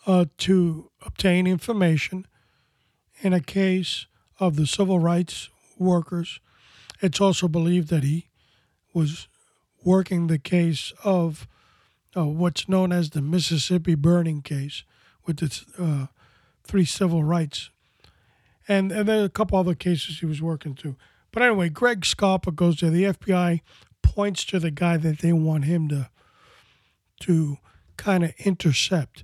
uh, 0.05 0.25
to 0.37 0.89
obtain 1.05 1.47
information 1.47 2.25
in 3.21 3.33
a 3.33 3.41
case 3.41 4.05
of 4.39 4.55
the 4.55 4.67
civil 4.67 4.99
rights 4.99 5.49
workers. 5.77 6.39
It's 7.01 7.21
also 7.21 7.47
believed 7.47 7.89
that 7.89 8.03
he 8.03 8.27
was 8.93 9.27
working 9.83 10.27
the 10.27 10.39
case 10.39 10.93
of 11.03 11.47
uh, 12.15 12.25
what's 12.25 12.67
known 12.67 12.91
as 12.91 13.11
the 13.11 13.21
Mississippi 13.21 13.95
burning 13.95 14.41
case 14.41 14.83
with 15.25 15.43
its 15.43 15.65
uh, 15.77 16.07
three 16.63 16.85
civil 16.85 17.23
rights. 17.23 17.69
And, 18.67 18.91
and 18.91 19.07
there 19.07 19.21
are 19.21 19.25
a 19.25 19.29
couple 19.29 19.57
other 19.57 19.75
cases 19.75 20.19
he 20.19 20.25
was 20.25 20.41
working 20.41 20.73
too. 20.73 20.95
But 21.31 21.43
anyway, 21.43 21.69
Greg 21.69 22.05
Scarpa 22.05 22.51
goes 22.51 22.79
there. 22.79 22.89
The 22.89 23.03
FBI 23.03 23.61
points 24.01 24.43
to 24.45 24.59
the 24.59 24.71
guy 24.71 24.97
that 24.97 25.19
they 25.19 25.33
want 25.33 25.65
him 25.65 25.87
to 25.89 26.09
to 27.21 27.57
kind 27.97 28.23
of 28.23 28.33
intercept. 28.37 29.23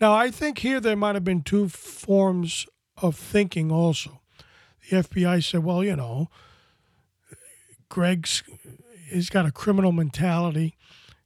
Now, 0.00 0.12
I 0.12 0.30
think 0.30 0.58
here 0.58 0.80
there 0.80 0.96
might 0.96 1.14
have 1.14 1.24
been 1.24 1.42
two 1.42 1.68
forms 1.68 2.66
of 2.96 3.16
thinking 3.16 3.70
also. 3.70 4.20
The 4.90 4.98
FBI 4.98 5.44
said, 5.44 5.64
well, 5.64 5.84
you 5.84 5.96
know, 5.96 6.28
Greg's 7.88 8.42
he's 9.12 9.30
got 9.30 9.46
a 9.46 9.52
criminal 9.52 9.92
mentality. 9.92 10.76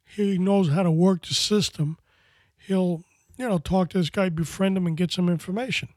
He 0.04 0.38
knows 0.38 0.70
how 0.70 0.82
to 0.82 0.90
work 0.90 1.26
the 1.26 1.34
system. 1.34 1.98
He'll, 2.58 3.02
you 3.36 3.48
know, 3.48 3.58
talk 3.58 3.90
to 3.90 3.98
this 3.98 4.10
guy, 4.10 4.28
befriend 4.28 4.76
him, 4.76 4.86
and 4.86 4.96
get 4.96 5.12
some 5.12 5.28
information. 5.28 5.88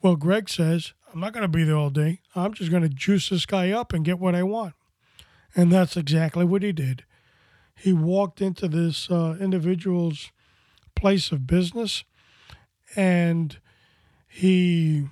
Well, 0.00 0.16
Greg 0.16 0.48
says, 0.48 0.94
I'm 1.12 1.20
not 1.20 1.32
going 1.32 1.42
to 1.42 1.48
be 1.48 1.64
there 1.64 1.76
all 1.76 1.90
day. 1.90 2.20
I'm 2.34 2.54
just 2.54 2.70
going 2.70 2.82
to 2.82 2.88
juice 2.88 3.28
this 3.28 3.46
guy 3.46 3.70
up 3.70 3.92
and 3.92 4.04
get 4.04 4.18
what 4.18 4.34
I 4.34 4.42
want. 4.42 4.74
And 5.54 5.70
that's 5.70 5.96
exactly 5.96 6.44
what 6.44 6.62
he 6.62 6.72
did. 6.72 7.04
He 7.74 7.92
walked 7.92 8.40
into 8.40 8.68
this 8.68 9.10
uh, 9.10 9.36
individual's 9.40 10.30
place 10.94 11.32
of 11.32 11.46
business 11.46 12.04
and 12.94 13.58
he 14.28 15.08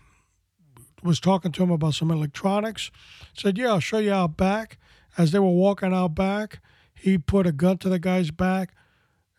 was 1.03 1.21
talking 1.21 1.53
to 1.53 1.63
him 1.63 1.71
about 1.71 1.95
some 1.95 2.11
electronics. 2.11 2.91
Said, 3.35 3.59
Yeah, 3.59 3.69
I'll 3.69 3.81
show 3.81 3.99
you 3.99 4.13
out 4.13 4.37
back. 4.37 4.79
As 5.19 5.33
they 5.33 5.39
were 5.39 5.49
walking 5.49 5.93
out 5.93 6.15
back, 6.15 6.61
he 6.95 7.19
put 7.19 7.47
a 7.47 7.53
gun 7.53 7.79
to 7.79 7.89
the 7.89 7.99
guy's 7.99 8.31
back, 8.31 8.75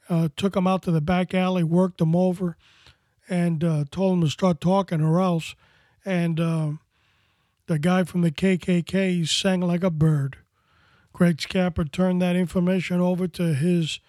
uh, 0.09 0.29
took 0.35 0.55
him 0.55 0.67
out 0.67 0.83
to 0.83 0.91
the 0.91 1.01
back 1.01 1.33
alley, 1.33 1.63
worked 1.63 2.01
him 2.01 2.15
over, 2.15 2.57
and 3.29 3.63
uh, 3.63 3.85
told 3.91 4.15
him 4.15 4.21
to 4.21 4.29
start 4.29 4.59
talking 4.59 5.01
or 5.01 5.21
else. 5.21 5.55
And 6.03 6.39
uh, 6.39 6.71
the 7.67 7.79
guy 7.79 8.03
from 8.03 8.21
the 8.21 8.31
KKK 8.31 9.27
sang 9.27 9.61
like 9.61 9.83
a 9.83 9.91
bird. 9.91 10.37
Greg 11.21 11.39
Scarpa 11.39 11.85
turned 11.85 12.19
that 12.23 12.35
information 12.35 12.99
over 12.99 13.27
to 13.27 13.53
his 13.53 13.99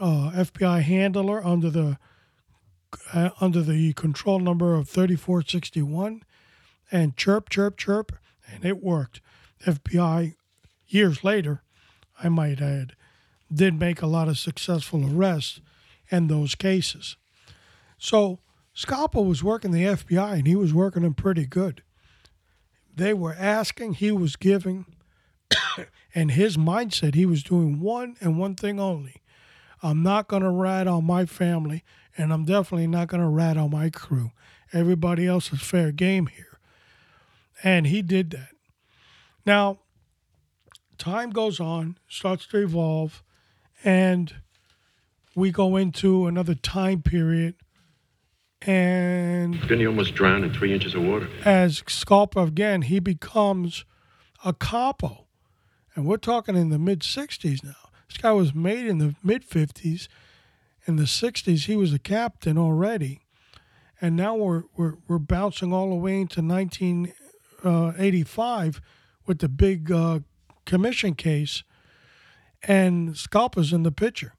uh, 0.00 0.32
FBI 0.34 0.82
handler 0.82 1.40
under 1.46 1.70
the 1.70 1.98
uh, 3.12 3.30
under 3.40 3.62
the 3.62 3.92
control 3.92 4.40
number 4.40 4.74
of 4.74 4.88
3461 4.88 6.24
and 6.90 7.16
chirp, 7.16 7.48
chirp, 7.48 7.76
chirp, 7.76 8.10
and 8.52 8.64
it 8.64 8.82
worked. 8.82 9.20
FBI, 9.64 10.34
years 10.88 11.22
later, 11.22 11.62
I 12.20 12.28
might 12.28 12.60
add, 12.60 12.96
did 13.54 13.78
make 13.78 14.02
a 14.02 14.08
lot 14.08 14.26
of 14.26 14.36
successful 14.36 15.16
arrests 15.16 15.60
in 16.10 16.26
those 16.26 16.56
cases. 16.56 17.16
So 17.98 18.40
Scarpa 18.74 19.22
was 19.22 19.44
working 19.44 19.70
the 19.70 19.84
FBI 19.84 20.38
and 20.38 20.48
he 20.48 20.56
was 20.56 20.74
working 20.74 21.04
them 21.04 21.14
pretty 21.14 21.46
good. 21.46 21.84
They 22.92 23.14
were 23.14 23.36
asking, 23.38 23.94
he 23.94 24.10
was 24.10 24.34
giving, 24.34 24.86
and 26.14 26.32
his 26.32 26.56
mindset, 26.56 27.14
he 27.14 27.26
was 27.26 27.42
doing 27.42 27.80
one 27.80 28.16
and 28.20 28.38
one 28.38 28.54
thing 28.54 28.78
only. 28.78 29.22
I'm 29.82 30.02
not 30.02 30.28
going 30.28 30.42
to 30.42 30.50
rat 30.50 30.86
on 30.86 31.04
my 31.04 31.26
family, 31.26 31.82
and 32.16 32.32
I'm 32.32 32.44
definitely 32.44 32.86
not 32.86 33.08
going 33.08 33.22
to 33.22 33.28
rat 33.28 33.56
on 33.56 33.70
my 33.70 33.90
crew. 33.90 34.30
Everybody 34.72 35.26
else 35.26 35.52
is 35.52 35.60
fair 35.60 35.90
game 35.90 36.26
here. 36.26 36.58
And 37.64 37.86
he 37.86 38.02
did 38.02 38.30
that. 38.30 38.50
Now, 39.44 39.80
time 40.98 41.30
goes 41.30 41.58
on, 41.60 41.98
starts 42.08 42.46
to 42.48 42.58
evolve, 42.58 43.22
and 43.82 44.34
we 45.34 45.50
go 45.50 45.76
into 45.76 46.26
another 46.26 46.54
time 46.54 47.02
period. 47.02 47.56
And 48.62 49.56
Vinny 49.56 49.86
almost 49.86 50.14
drowned 50.14 50.44
in 50.44 50.52
three 50.52 50.72
inches 50.72 50.94
of 50.94 51.02
water. 51.02 51.28
as 51.44 51.82
Scarpa 51.88 52.40
again, 52.44 52.82
he 52.82 53.00
becomes 53.00 53.84
a 54.44 54.52
capo. 54.52 55.21
And 55.94 56.06
we're 56.06 56.16
talking 56.16 56.56
in 56.56 56.70
the 56.70 56.78
mid 56.78 57.00
60s 57.00 57.62
now. 57.62 57.76
This 58.08 58.16
guy 58.16 58.32
was 58.32 58.54
made 58.54 58.86
in 58.86 58.96
the 58.98 59.14
mid 59.22 59.46
50s. 59.48 60.08
In 60.86 60.96
the 60.96 61.04
60s, 61.04 61.66
he 61.66 61.76
was 61.76 61.92
a 61.92 61.98
captain 61.98 62.56
already. 62.58 63.20
And 64.00 64.16
now 64.16 64.34
we're, 64.34 64.64
we're, 64.76 64.94
we're 65.06 65.18
bouncing 65.18 65.72
all 65.72 65.90
the 65.90 65.96
way 65.96 66.20
into 66.20 66.42
1985 66.42 68.80
with 69.26 69.38
the 69.38 69.48
big 69.48 69.92
uh, 69.92 70.18
commission 70.66 71.14
case. 71.14 71.62
And 72.62 73.16
Scarpa's 73.16 73.72
in 73.72 73.84
the 73.84 73.92
picture. 73.92 74.34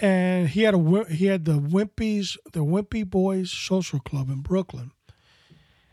And 0.00 0.48
he 0.50 0.62
had 0.62 0.74
a 0.74 1.04
he 1.08 1.26
had 1.26 1.46
the 1.46 1.58
Wimpy's 1.58 2.36
the 2.52 2.64
Wimpy 2.64 3.08
Boys 3.08 3.50
Social 3.50 3.98
Club 3.98 4.28
in 4.28 4.42
Brooklyn. 4.42 4.92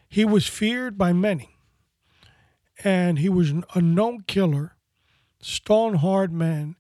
He 0.10 0.26
was 0.26 0.46
feared 0.46 0.98
by 0.98 1.14
many, 1.14 1.53
and 2.84 3.20
he 3.20 3.30
was 3.30 3.54
a 3.76 3.82
known 3.82 4.24
killer, 4.28 4.76
stone 5.42 5.96
hard 5.96 6.32
man, 6.32 6.76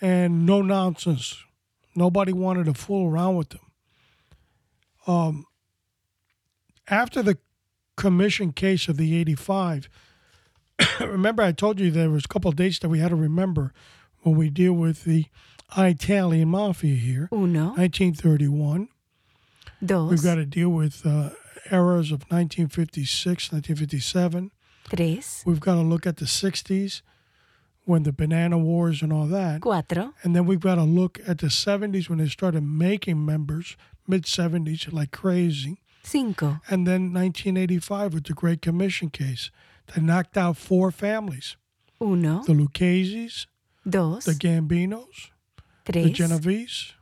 and 0.00 0.46
no 0.46 0.62
nonsense. 0.62 1.36
Nobody 1.94 2.32
wanted 2.32 2.66
to 2.66 2.74
fool 2.74 3.10
around 3.10 3.36
with 3.36 3.52
him. 3.52 3.60
Um, 5.06 5.44
after 6.88 7.22
the 7.22 7.38
commission 7.96 8.52
case 8.52 8.88
of 8.88 8.96
the 8.96 9.16
85, 9.16 9.88
remember 11.00 11.42
I 11.42 11.52
told 11.52 11.80
you 11.80 11.90
there 11.90 12.10
was 12.10 12.24
a 12.24 12.28
couple 12.28 12.48
of 12.48 12.56
dates 12.56 12.78
that 12.80 12.88
we 12.88 12.98
had 12.98 13.10
to 13.10 13.16
remember 13.16 13.72
when 14.20 14.36
we 14.36 14.50
deal 14.50 14.72
with 14.72 15.04
the 15.04 15.26
Italian 15.76 16.48
mafia 16.48 16.94
here. 16.94 17.28
Uno, 17.32 17.68
1931. 17.76 18.88
dos, 19.84 20.10
We've 20.10 20.22
got 20.22 20.36
to 20.36 20.46
deal 20.46 20.68
with 20.68 21.04
uh, 21.04 21.30
eras 21.70 22.10
of 22.10 22.22
1956, 22.30 23.52
1957. 23.52 24.50
Tres, 24.94 25.42
We've 25.46 25.60
got 25.60 25.74
to 25.74 25.80
look 25.82 26.06
at 26.06 26.16
the 26.18 26.24
60s 26.26 27.02
when 27.84 28.02
the 28.04 28.12
banana 28.12 28.58
wars 28.58 29.02
and 29.02 29.12
all 29.12 29.26
that. 29.26 29.60
cuatro, 29.60 30.12
And 30.22 30.36
then 30.36 30.46
we've 30.46 30.60
got 30.60 30.76
to 30.76 30.84
look 30.84 31.18
at 31.26 31.38
the 31.38 31.48
70s 31.48 32.08
when 32.08 32.18
they 32.18 32.28
started 32.28 32.62
making 32.62 33.24
members, 33.24 33.76
mid 34.06 34.24
70s, 34.24 34.92
like 34.92 35.10
crazy. 35.10 35.80
cinco, 36.04 36.60
And 36.70 36.86
then 36.86 37.12
1985 37.12 38.14
with 38.14 38.24
the 38.24 38.34
Great 38.34 38.62
Commission 38.62 39.10
case 39.10 39.50
that 39.86 40.02
knocked 40.02 40.36
out 40.36 40.56
four 40.56 40.90
families 40.90 41.56
uno, 42.00 42.42
the 42.44 42.52
Lucchese's, 42.54 43.46
dos, 43.88 44.24
the 44.24 44.32
Gambinos, 44.32 45.30
the 45.86 45.92
tres, 45.92 46.10
Genovese, 46.12 46.92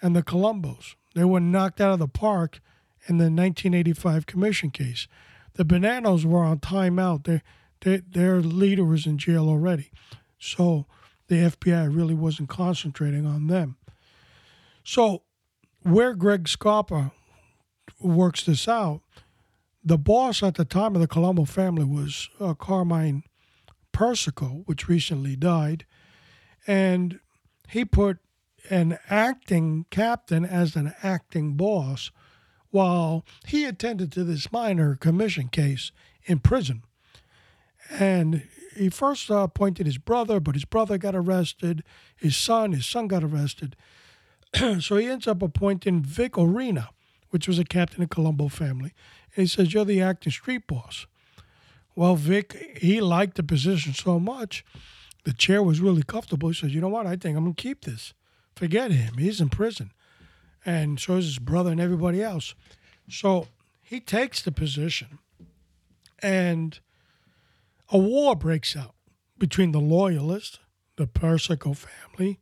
and 0.00 0.14
the 0.16 0.22
Colombos. 0.22 0.94
They 1.14 1.24
were 1.24 1.40
knocked 1.40 1.80
out 1.80 1.92
of 1.92 1.98
the 1.98 2.08
park 2.08 2.60
in 3.08 3.18
the 3.18 3.24
1985 3.24 4.26
commission 4.26 4.70
case. 4.70 5.06
The 5.54 5.64
Bananos 5.64 6.24
were 6.24 6.44
on 6.44 6.58
timeout. 6.58 7.24
They, 7.24 7.42
they, 7.80 7.98
their 7.98 8.40
leader 8.40 8.84
was 8.84 9.06
in 9.06 9.18
jail 9.18 9.48
already. 9.48 9.90
So 10.38 10.86
the 11.28 11.36
FBI 11.36 11.94
really 11.94 12.14
wasn't 12.14 12.48
concentrating 12.48 13.26
on 13.26 13.46
them. 13.46 13.76
So 14.84 15.22
where 15.82 16.14
Greg 16.14 16.48
Scarpa 16.48 17.12
works 18.00 18.44
this 18.44 18.66
out, 18.66 19.02
the 19.84 19.98
boss 19.98 20.42
at 20.42 20.54
the 20.54 20.64
time 20.64 20.94
of 20.94 21.00
the 21.00 21.08
Colombo 21.08 21.44
family 21.44 21.84
was 21.84 22.28
uh, 22.40 22.54
Carmine 22.54 23.24
Persico, 23.92 24.62
which 24.66 24.88
recently 24.88 25.36
died. 25.36 25.86
And 26.66 27.20
he 27.68 27.84
put 27.84 28.18
an 28.70 28.98
acting 29.10 29.86
captain 29.90 30.44
as 30.44 30.76
an 30.76 30.94
acting 31.02 31.54
boss 31.54 32.10
while 32.72 33.24
he 33.46 33.64
attended 33.64 34.10
to 34.10 34.24
this 34.24 34.50
minor 34.50 34.96
commission 34.96 35.46
case 35.46 35.92
in 36.24 36.40
prison. 36.40 36.82
And 37.90 38.48
he 38.74 38.88
first 38.88 39.30
uh, 39.30 39.36
appointed 39.36 39.86
his 39.86 39.98
brother, 39.98 40.40
but 40.40 40.54
his 40.54 40.64
brother 40.64 40.98
got 40.98 41.14
arrested. 41.14 41.84
His 42.16 42.34
son, 42.34 42.72
his 42.72 42.86
son 42.86 43.06
got 43.06 43.22
arrested. 43.22 43.76
so 44.80 44.96
he 44.96 45.06
ends 45.06 45.28
up 45.28 45.42
appointing 45.42 46.02
Vic 46.02 46.32
Orena, 46.32 46.88
which 47.30 47.46
was 47.46 47.58
a 47.58 47.64
captain 47.64 48.02
in 48.02 48.08
Colombo 48.08 48.48
family. 48.48 48.92
And 49.36 49.42
he 49.42 49.46
says, 49.46 49.72
You're 49.72 49.84
the 49.84 50.00
acting 50.00 50.32
street 50.32 50.66
boss. 50.66 51.06
Well, 51.94 52.16
Vic, 52.16 52.78
he 52.80 53.02
liked 53.02 53.36
the 53.36 53.42
position 53.42 53.92
so 53.92 54.18
much, 54.18 54.64
the 55.24 55.34
chair 55.34 55.62
was 55.62 55.80
really 55.80 56.02
comfortable. 56.02 56.48
He 56.48 56.54
says, 56.54 56.74
You 56.74 56.80
know 56.80 56.88
what? 56.88 57.06
I 57.06 57.16
think 57.16 57.36
I'm 57.36 57.44
going 57.44 57.54
to 57.54 57.62
keep 57.62 57.84
this. 57.84 58.14
Forget 58.56 58.90
him. 58.90 59.18
He's 59.18 59.40
in 59.40 59.50
prison. 59.50 59.92
And 60.64 61.00
so 61.00 61.16
is 61.16 61.24
his 61.26 61.38
brother 61.38 61.70
and 61.70 61.80
everybody 61.80 62.22
else. 62.22 62.54
So 63.08 63.48
he 63.82 64.00
takes 64.00 64.40
the 64.42 64.52
position, 64.52 65.18
and 66.20 66.78
a 67.90 67.98
war 67.98 68.36
breaks 68.36 68.76
out 68.76 68.94
between 69.38 69.72
the 69.72 69.80
loyalists, 69.80 70.60
the 70.96 71.06
Persico 71.06 71.74
family, 71.74 72.40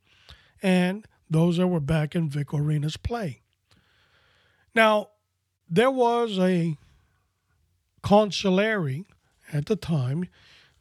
and 0.62 1.06
those 1.28 1.56
that 1.56 1.66
were 1.66 1.80
back 1.80 2.14
in 2.14 2.28
Vic 2.28 2.52
Orena's 2.52 2.96
play. 2.96 3.40
Now, 4.74 5.08
there 5.68 5.90
was 5.90 6.38
a 6.38 6.76
consulary 8.02 9.06
at 9.52 9.66
the 9.66 9.76
time. 9.76 10.28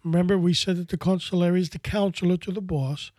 Remember, 0.03 0.37
we 0.37 0.53
said 0.53 0.77
that 0.77 0.89
the 0.89 0.97
consulary 0.97 1.61
is 1.61 1.69
the 1.69 1.79
counselor 1.79 2.37
to 2.37 2.51
the 2.51 2.61
boss. 2.61 3.11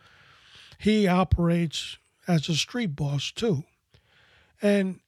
He 0.78 1.06
operates 1.08 1.98
as 2.28 2.48
a 2.48 2.54
street 2.54 2.96
boss 2.96 3.32
too. 3.32 3.64
And 4.62 5.00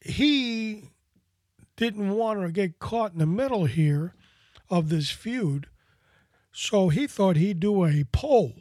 he 0.00 0.90
didn't 1.76 2.10
want 2.10 2.40
to 2.40 2.50
get 2.50 2.78
caught 2.78 3.12
in 3.12 3.18
the 3.18 3.26
middle 3.26 3.66
here 3.66 4.14
of 4.68 4.88
this 4.88 5.10
feud. 5.10 5.68
So 6.52 6.88
he 6.88 7.06
thought 7.06 7.36
he'd 7.36 7.60
do 7.60 7.84
a 7.84 8.04
poll 8.12 8.54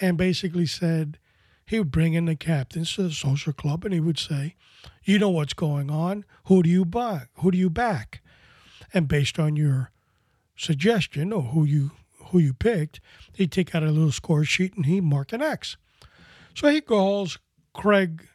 and 0.00 0.16
basically 0.16 0.66
said 0.66 1.18
he 1.66 1.78
would 1.78 1.90
bring 1.90 2.14
in 2.14 2.24
the 2.26 2.36
captains 2.36 2.94
to 2.94 3.04
the 3.04 3.12
social 3.12 3.52
club 3.52 3.84
and 3.84 3.92
he 3.92 4.00
would 4.00 4.18
say, 4.18 4.56
You 5.04 5.18
know 5.18 5.30
what's 5.30 5.52
going 5.52 5.90
on. 5.90 6.24
Who 6.46 6.62
do 6.62 6.70
you 6.70 6.84
back? 6.84 7.28
Who 7.34 7.50
do 7.50 7.58
you 7.58 7.70
back? 7.70 8.22
And 8.94 9.08
based 9.08 9.38
on 9.38 9.56
your 9.56 9.90
suggestion 10.56 11.32
or 11.32 11.42
who 11.42 11.64
you 11.64 11.92
who 12.26 12.38
you 12.38 12.54
picked, 12.54 13.00
he'd 13.32 13.50
take 13.50 13.74
out 13.74 13.82
a 13.82 13.90
little 13.90 14.12
score 14.12 14.44
sheet 14.44 14.74
and 14.74 14.86
he'd 14.86 15.02
mark 15.02 15.32
an 15.32 15.42
X. 15.42 15.76
So 16.54 16.68
he 16.68 16.80
calls 16.80 17.38
Craig 17.74 18.28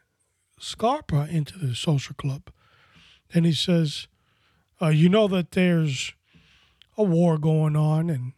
Scarpa 0.59 1.27
into 1.29 1.57
the 1.59 1.75
social 1.75 2.15
club 2.15 2.49
And 3.33 3.45
he 3.45 3.53
says, 3.53 4.07
uh, 4.81 4.87
You 4.87 5.09
know 5.09 5.27
that 5.27 5.51
there's 5.51 6.13
a 6.97 7.03
war 7.03 7.37
going 7.37 7.75
on, 7.75 8.09
and 8.09 8.33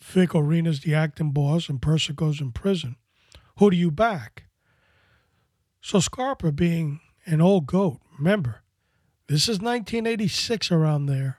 Vic 0.00 0.34
Orena's 0.34 0.80
the 0.80 0.94
acting 0.94 1.30
boss, 1.30 1.68
and 1.68 1.80
Persico's 1.80 2.40
in 2.40 2.52
prison. 2.52 2.96
Who 3.58 3.70
do 3.70 3.76
you 3.76 3.90
back? 3.90 4.44
So 5.80 6.00
Scarpa, 6.00 6.52
being 6.52 7.00
an 7.24 7.40
old 7.40 7.66
goat, 7.66 8.00
remember, 8.18 8.62
this 9.28 9.42
is 9.48 9.60
1986 9.60 10.70
around 10.70 11.06
there, 11.06 11.38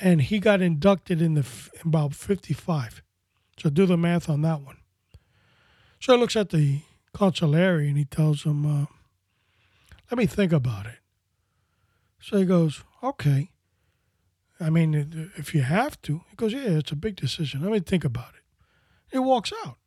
and 0.00 0.22
he 0.22 0.38
got 0.38 0.62
inducted 0.62 1.20
in 1.20 1.34
the 1.34 1.40
f- 1.40 1.70
about 1.84 2.14
55. 2.14 3.02
So 3.58 3.70
do 3.70 3.86
the 3.86 3.96
math 3.96 4.28
on 4.28 4.42
that 4.42 4.62
one. 4.62 4.78
So 6.00 6.14
he 6.14 6.20
looks 6.20 6.36
at 6.36 6.50
the 6.50 6.80
consulary 7.12 7.88
and 7.88 7.96
he 7.96 8.04
tells 8.04 8.44
him, 8.44 8.64
uh, 8.66 8.86
"Let 10.10 10.18
me 10.18 10.26
think 10.26 10.52
about 10.52 10.86
it." 10.86 10.98
So 12.20 12.38
he 12.38 12.44
goes, 12.44 12.84
"Okay." 13.02 13.50
I 14.60 14.70
mean, 14.70 15.30
if 15.36 15.54
you 15.54 15.62
have 15.62 16.00
to, 16.02 16.22
he 16.30 16.36
goes, 16.36 16.52
"Yeah, 16.52 16.78
it's 16.78 16.92
a 16.92 16.96
big 16.96 17.16
decision. 17.16 17.62
Let 17.62 17.72
me 17.72 17.80
think 17.80 18.04
about 18.04 18.34
it." 18.34 18.42
He 19.10 19.18
walks 19.18 19.52
out. 19.64 19.78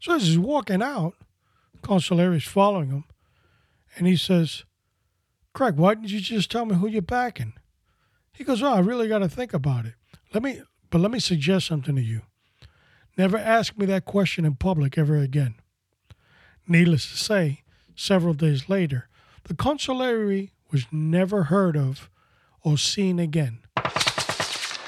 So 0.00 0.14
as 0.14 0.26
he's 0.26 0.38
walking 0.38 0.82
out, 0.82 1.14
Consulari's 1.82 2.44
following 2.44 2.90
him, 2.90 3.04
and 3.96 4.06
he 4.06 4.16
says, 4.16 4.64
Craig, 5.56 5.76
why 5.76 5.94
didn't 5.94 6.10
you 6.10 6.20
just 6.20 6.50
tell 6.50 6.66
me 6.66 6.74
who 6.74 6.86
you're 6.86 7.00
backing? 7.00 7.54
He 8.32 8.44
goes, 8.44 8.62
Oh, 8.62 8.74
I 8.74 8.80
really 8.80 9.08
got 9.08 9.20
to 9.20 9.28
think 9.28 9.54
about 9.54 9.86
it. 9.86 9.94
Let 10.34 10.42
me, 10.42 10.60
but 10.90 11.00
let 11.00 11.10
me 11.10 11.18
suggest 11.18 11.66
something 11.66 11.96
to 11.96 12.02
you. 12.02 12.22
Never 13.16 13.38
ask 13.38 13.76
me 13.78 13.86
that 13.86 14.04
question 14.04 14.44
in 14.44 14.56
public 14.56 14.98
ever 14.98 15.16
again. 15.16 15.54
Needless 16.68 17.08
to 17.10 17.16
say, 17.16 17.62
several 17.94 18.34
days 18.34 18.68
later, 18.68 19.08
the 19.44 19.54
consulary 19.54 20.52
was 20.72 20.86
never 20.90 21.44
heard 21.44 21.76
of 21.76 22.10
or 22.62 22.76
seen 22.76 23.18
again. 23.18 23.60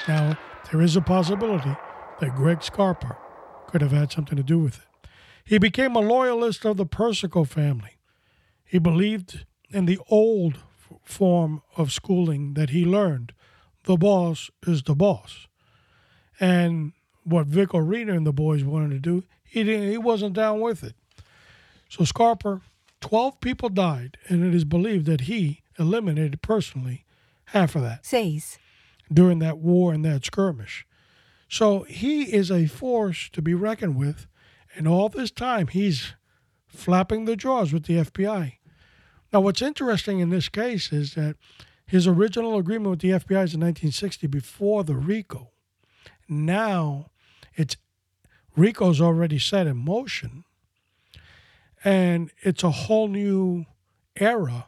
Now, 0.07 0.37
there 0.71 0.81
is 0.81 0.95
a 0.95 1.01
possibility 1.01 1.75
that 2.19 2.35
Greg 2.35 2.61
Scarpa 2.63 3.17
could 3.67 3.81
have 3.81 3.91
had 3.91 4.11
something 4.11 4.35
to 4.35 4.43
do 4.43 4.59
with 4.59 4.77
it. 4.77 5.09
He 5.45 5.57
became 5.57 5.95
a 5.95 5.99
loyalist 5.99 6.65
of 6.65 6.77
the 6.77 6.85
Persico 6.85 7.43
family. 7.43 7.97
He 8.65 8.77
believed 8.77 9.45
in 9.71 9.85
the 9.85 9.99
old 10.09 10.59
form 11.03 11.61
of 11.77 11.91
schooling 11.91 12.55
that 12.55 12.71
he 12.71 12.85
learned 12.85 13.33
the 13.85 13.97
boss 13.97 14.51
is 14.67 14.83
the 14.83 14.95
boss. 14.95 15.47
And 16.39 16.93
what 17.23 17.47
Vic 17.47 17.69
Orena 17.69 18.15
and 18.15 18.27
the 18.27 18.33
boys 18.33 18.63
wanted 18.63 18.89
to 18.91 18.99
do, 18.99 19.23
he 19.43 19.63
didn't 19.63 19.89
he 19.89 19.97
wasn't 19.97 20.33
down 20.33 20.59
with 20.59 20.83
it. 20.83 20.95
So 21.89 22.05
Scarpa, 22.05 22.61
12 23.01 23.41
people 23.41 23.69
died, 23.69 24.17
and 24.27 24.45
it 24.45 24.53
is 24.53 24.63
believed 24.63 25.07
that 25.07 25.21
he 25.21 25.63
eliminated 25.77 26.41
personally 26.41 27.05
half 27.45 27.75
of 27.75 27.81
that 27.81 28.05
seis, 28.05 28.59
during 29.11 29.39
that 29.39 29.57
war 29.57 29.91
and 29.91 30.05
that 30.05 30.23
skirmish. 30.23 30.85
So 31.47 31.83
he 31.83 32.31
is 32.31 32.51
a 32.51 32.67
force 32.67 33.29
to 33.33 33.41
be 33.41 33.55
reckoned 33.55 33.95
with, 33.95 34.27
and 34.75 34.87
all 34.87 35.09
this 35.09 35.31
time 35.31 35.67
he's 35.67 36.13
flapping 36.67 37.25
the 37.25 37.35
jaws 37.35 37.73
with 37.73 37.85
the 37.85 37.95
FBI. 37.95 38.53
Now, 39.33 39.41
what's 39.41 39.61
interesting 39.61 40.19
in 40.19 40.29
this 40.29 40.47
case 40.49 40.91
is 40.91 41.15
that 41.15 41.37
his 41.85 42.05
original 42.05 42.57
agreement 42.57 42.91
with 42.91 42.99
the 42.99 43.09
FBI 43.09 43.43
is 43.43 43.55
in 43.55 43.61
1960 43.61 44.27
before 44.27 44.83
the 44.83 44.95
RICO. 44.95 45.49
Now, 46.27 47.09
it's 47.55 47.77
RICO's 48.55 49.01
already 49.01 49.39
set 49.39 49.65
in 49.65 49.77
motion, 49.77 50.43
and 51.83 52.31
it's 52.41 52.63
a 52.63 52.71
whole 52.71 53.07
new 53.07 53.65
era. 54.15 54.67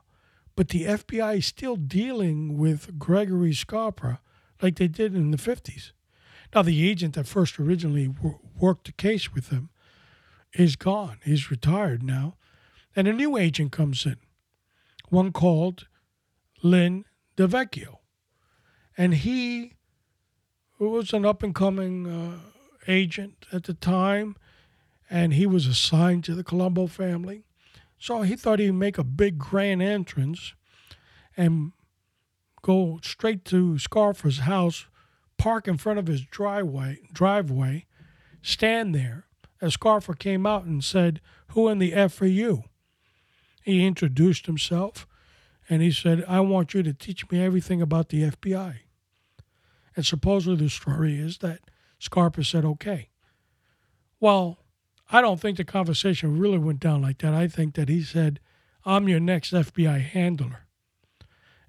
But 0.56 0.70
the 0.70 0.86
FBI 0.86 1.38
is 1.38 1.46
still 1.46 1.76
dealing 1.76 2.58
with 2.58 3.00
Gregory 3.00 3.54
Scarpa 3.54 4.20
like 4.62 4.76
they 4.78 4.88
did 4.88 5.16
in 5.16 5.32
the 5.32 5.38
50s. 5.38 5.92
Now, 6.54 6.62
the 6.62 6.88
agent 6.90 7.16
that 7.16 7.28
first 7.28 7.60
originally 7.60 8.14
worked 8.60 8.86
the 8.86 8.92
case 8.92 9.34
with 9.34 9.50
him 9.50 9.70
is 10.54 10.76
gone. 10.76 11.20
He's 11.24 11.50
retired 11.50 12.04
now. 12.04 12.36
And 12.96 13.08
a 13.08 13.14
new 13.14 13.38
agent 13.38 13.72
comes 13.72 14.06
in, 14.06 14.18
one 15.08 15.32
called 15.32 15.88
Lin 16.62 17.06
DeVecchio. 17.38 18.00
And 18.98 19.14
he 19.16 19.76
was 20.78 21.14
an 21.14 21.26
up 21.26 21.42
and 21.42 21.56
coming 21.56 22.06
uh, 22.08 22.40
agent 22.88 23.46
at 23.54 23.64
the 23.64 23.74
time, 23.74 24.36
and 25.12 25.34
he 25.34 25.46
was 25.46 25.68
assigned 25.68 26.24
to 26.24 26.34
the 26.34 26.44
Colombo 26.44 26.88
family. 26.88 27.44
So 28.00 28.22
he 28.22 28.38
thought 28.38 28.60
he'd 28.60 28.72
make 28.72 28.98
a 28.98 29.04
big 29.04 29.38
grand 29.38 29.82
entrance 29.82 30.54
and 31.36 31.74
go 32.62 32.98
straight 33.04 33.44
to 33.46 33.78
Scarpa's 33.78 34.40
house, 34.40 34.88
park 35.38 35.68
in 35.68 35.78
front 35.78 36.00
of 36.00 36.08
his 36.08 36.22
driveway, 36.22 37.00
driveway, 37.12 37.86
stand 38.42 38.96
there. 38.96 39.26
As 39.60 39.74
Scarpa 39.74 40.16
came 40.16 40.46
out 40.46 40.64
and 40.64 40.84
said, 40.84 41.20
"Who 41.50 41.68
in 41.68 41.78
the 41.78 41.94
F 41.94 42.20
are 42.22 42.26
you?" 42.26 42.64
He 43.62 43.86
introduced 43.86 44.46
himself, 44.46 45.06
and 45.70 45.82
he 45.82 45.92
said, 45.92 46.24
"I 46.26 46.40
want 46.40 46.74
you 46.74 46.82
to 46.84 46.94
teach 46.94 47.30
me 47.30 47.40
everything 47.40 47.82
about 47.82 48.10
the 48.10 48.24
FBI." 48.24 48.84
And 49.96 50.06
supposedly 50.06 50.56
the 50.66 50.70
story 50.70 51.20
is 51.20 51.40
that 51.40 51.60
Scarpa 52.00 52.44
said, 52.44 52.64
"Okay." 52.66 53.10
Well, 54.20 54.61
I 55.12 55.22
don't 55.22 55.40
think 55.40 55.58
the 55.58 55.66
conversation 55.66 56.40
really 56.40 56.58
went 56.58 56.80
down 56.80 57.02
like 57.02 57.18
that. 57.20 57.34
I 57.34 57.48
think 57.48 57.76
that 57.76 57.90
he 57.90 58.02
said, 58.02 58.40
I'm 58.86 59.10
your 59.10 59.20
next 59.20 59.54
FBI 59.54 60.02
handler. 60.02 60.66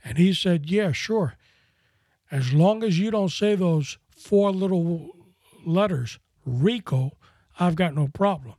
And 0.04 0.16
he 0.16 0.32
said, 0.32 0.70
Yeah, 0.70 0.92
sure. 0.92 1.34
As 2.30 2.52
long 2.52 2.82
as 2.82 2.98
you 2.98 3.10
don't 3.10 3.30
say 3.30 3.54
those 3.54 3.98
four 4.16 4.52
little 4.52 5.10
letters, 5.66 6.18
RICO, 6.46 7.12
I've 7.58 7.74
got 7.74 7.94
no 7.94 8.08
problem. 8.08 8.54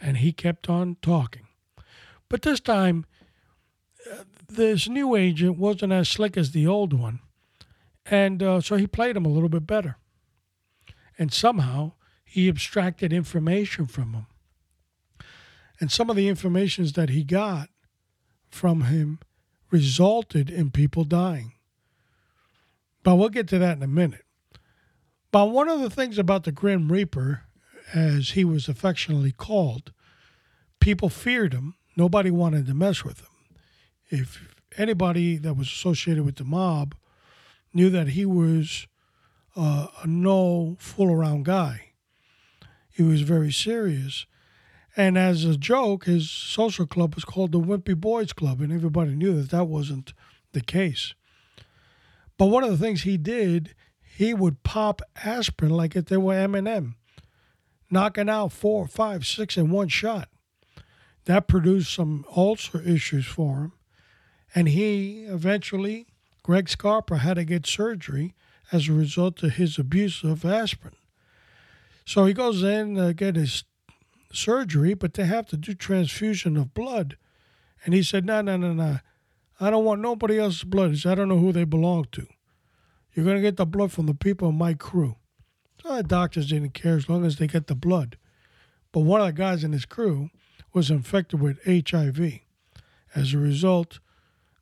And 0.00 0.16
he 0.16 0.32
kept 0.32 0.68
on 0.68 0.96
talking. 1.02 1.46
But 2.28 2.42
this 2.42 2.58
time, 2.58 3.04
uh, 4.10 4.24
this 4.48 4.88
new 4.88 5.14
agent 5.14 5.58
wasn't 5.58 5.92
as 5.92 6.08
slick 6.08 6.36
as 6.36 6.50
the 6.50 6.66
old 6.66 6.92
one. 6.92 7.20
And 8.06 8.42
uh, 8.42 8.60
so 8.60 8.76
he 8.76 8.86
played 8.86 9.16
him 9.16 9.26
a 9.26 9.30
little 9.30 9.48
bit 9.48 9.66
better. 9.66 9.96
And 11.18 11.32
somehow 11.32 11.92
he 12.30 12.48
abstracted 12.48 13.12
information 13.12 13.86
from 13.86 14.12
him. 14.12 14.26
And 15.80 15.90
some 15.90 16.08
of 16.08 16.14
the 16.14 16.28
informations 16.28 16.92
that 16.92 17.08
he 17.08 17.24
got 17.24 17.70
from 18.48 18.82
him 18.82 19.18
resulted 19.72 20.48
in 20.48 20.70
people 20.70 21.02
dying. 21.02 21.54
But 23.02 23.16
we'll 23.16 23.30
get 23.30 23.48
to 23.48 23.58
that 23.58 23.78
in 23.78 23.82
a 23.82 23.88
minute. 23.88 24.24
But 25.32 25.46
one 25.46 25.68
of 25.68 25.80
the 25.80 25.90
things 25.90 26.18
about 26.18 26.44
the 26.44 26.52
Grim 26.52 26.92
Reaper, 26.92 27.42
as 27.92 28.30
he 28.30 28.44
was 28.44 28.68
affectionately 28.68 29.32
called, 29.32 29.92
people 30.78 31.08
feared 31.08 31.52
him. 31.52 31.74
Nobody 31.96 32.30
wanted 32.30 32.66
to 32.66 32.74
mess 32.74 33.04
with 33.04 33.22
him. 33.22 33.26
If 34.08 34.54
anybody 34.76 35.36
that 35.36 35.54
was 35.54 35.66
associated 35.66 36.24
with 36.24 36.36
the 36.36 36.44
mob 36.44 36.94
knew 37.74 37.90
that 37.90 38.10
he 38.10 38.24
was 38.24 38.86
uh, 39.56 39.88
a 40.04 40.06
no 40.06 40.76
fool 40.78 41.10
around 41.10 41.44
guy, 41.44 41.89
he 42.90 43.02
was 43.02 43.22
very 43.22 43.52
serious. 43.52 44.26
And 44.96 45.16
as 45.16 45.44
a 45.44 45.56
joke, 45.56 46.06
his 46.06 46.30
social 46.30 46.86
club 46.86 47.14
was 47.14 47.24
called 47.24 47.52
the 47.52 47.60
Wimpy 47.60 47.98
Boys 47.98 48.32
Club, 48.32 48.60
and 48.60 48.72
everybody 48.72 49.14
knew 49.14 49.40
that 49.40 49.50
that 49.50 49.66
wasn't 49.66 50.12
the 50.52 50.60
case. 50.60 51.14
But 52.36 52.46
one 52.46 52.64
of 52.64 52.70
the 52.70 52.84
things 52.84 53.02
he 53.02 53.16
did, 53.16 53.74
he 54.16 54.34
would 54.34 54.62
pop 54.62 55.02
aspirin 55.22 55.70
like 55.70 55.94
if 55.94 56.06
they 56.06 56.16
were 56.16 56.34
M&M, 56.34 56.96
knocking 57.90 58.28
out 58.28 58.52
four, 58.52 58.86
five, 58.86 59.26
six 59.26 59.56
in 59.56 59.70
one 59.70 59.88
shot. 59.88 60.28
That 61.26 61.48
produced 61.48 61.92
some 61.92 62.24
ulcer 62.34 62.80
issues 62.80 63.26
for 63.26 63.56
him, 63.56 63.72
and 64.54 64.68
he 64.68 65.24
eventually, 65.24 66.06
Greg 66.42 66.68
Scarpa, 66.68 67.18
had 67.18 67.34
to 67.34 67.44
get 67.44 67.66
surgery 67.66 68.34
as 68.72 68.88
a 68.88 68.92
result 68.92 69.42
of 69.42 69.52
his 69.52 69.78
abuse 69.78 70.24
of 70.24 70.44
aspirin. 70.44 70.94
So 72.10 72.24
he 72.24 72.32
goes 72.32 72.64
in 72.64 72.96
to 72.96 73.14
get 73.14 73.36
his 73.36 73.62
surgery, 74.32 74.94
but 74.94 75.14
they 75.14 75.26
have 75.26 75.46
to 75.46 75.56
do 75.56 75.74
transfusion 75.74 76.56
of 76.56 76.74
blood. 76.74 77.16
And 77.84 77.94
he 77.94 78.02
said, 78.02 78.26
No, 78.26 78.40
no, 78.40 78.56
no, 78.56 78.72
no. 78.72 78.98
I 79.60 79.70
don't 79.70 79.84
want 79.84 80.00
nobody 80.00 80.36
else's 80.36 80.64
blood. 80.64 80.90
He 80.90 80.96
said, 80.96 81.12
I 81.12 81.14
don't 81.14 81.28
know 81.28 81.38
who 81.38 81.52
they 81.52 81.62
belong 81.62 82.08
to. 82.10 82.26
You're 83.14 83.24
going 83.24 83.36
to 83.36 83.40
get 83.40 83.58
the 83.58 83.64
blood 83.64 83.92
from 83.92 84.06
the 84.06 84.14
people 84.14 84.48
in 84.48 84.58
my 84.58 84.74
crew. 84.74 85.18
So 85.80 85.94
the 85.94 86.02
doctors 86.02 86.48
didn't 86.48 86.74
care 86.74 86.96
as 86.96 87.08
long 87.08 87.24
as 87.24 87.36
they 87.36 87.46
get 87.46 87.68
the 87.68 87.76
blood. 87.76 88.18
But 88.90 89.02
one 89.02 89.20
of 89.20 89.28
the 89.28 89.32
guys 89.32 89.62
in 89.62 89.70
his 89.70 89.84
crew 89.84 90.30
was 90.72 90.90
infected 90.90 91.40
with 91.40 91.64
HIV. 91.64 92.40
As 93.14 93.34
a 93.34 93.38
result, 93.38 94.00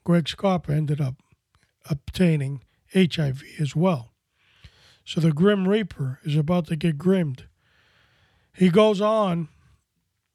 Greg 0.04 0.28
Scarpa 0.28 0.72
ended 0.72 1.00
up 1.00 1.14
obtaining 1.88 2.62
HIV 2.92 3.42
as 3.58 3.74
well. 3.74 4.12
So 5.08 5.22
the 5.22 5.32
Grim 5.32 5.66
Reaper 5.66 6.20
is 6.22 6.36
about 6.36 6.66
to 6.66 6.76
get 6.76 6.98
grimmed. 6.98 7.46
He 8.54 8.68
goes 8.68 9.00
on. 9.00 9.48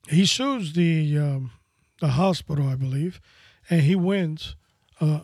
He 0.09 0.25
sues 0.25 0.73
the 0.73 1.15
um, 1.15 1.51
the 2.01 2.07
hospital, 2.07 2.67
I 2.67 2.73
believe, 2.73 3.21
and 3.69 3.81
he 3.81 3.95
wins 3.95 4.55
uh, 4.99 5.19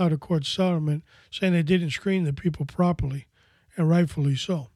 out 0.00 0.10
of 0.10 0.18
court 0.18 0.44
settlement 0.44 1.04
saying 1.30 1.52
they 1.52 1.62
didn't 1.62 1.90
screen 1.90 2.24
the 2.24 2.32
people 2.32 2.66
properly, 2.66 3.28
and 3.76 3.88
rightfully 3.88 4.34
so. 4.34 4.66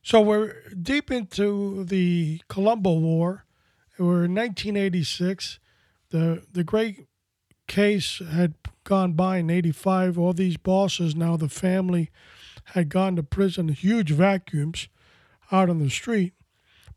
So 0.00 0.20
we're 0.20 0.54
deep 0.80 1.10
into 1.10 1.82
the 1.82 2.40
Colombo 2.46 3.00
War. 3.00 3.46
We're 3.98 4.26
in 4.26 4.34
1986. 4.36 5.58
The 6.10 6.44
the 6.52 6.62
great 6.62 7.08
case 7.66 8.22
had 8.30 8.54
gone 8.84 9.14
by 9.14 9.38
in 9.38 9.50
85. 9.50 10.20
All 10.20 10.32
these 10.32 10.56
bosses, 10.56 11.16
now 11.16 11.36
the 11.36 11.48
family, 11.48 12.12
had 12.74 12.88
gone 12.88 13.16
to 13.16 13.22
prison, 13.22 13.68
huge 13.68 14.10
vacuums 14.10 14.88
out 15.52 15.70
on 15.70 15.78
the 15.78 15.90
street, 15.90 16.34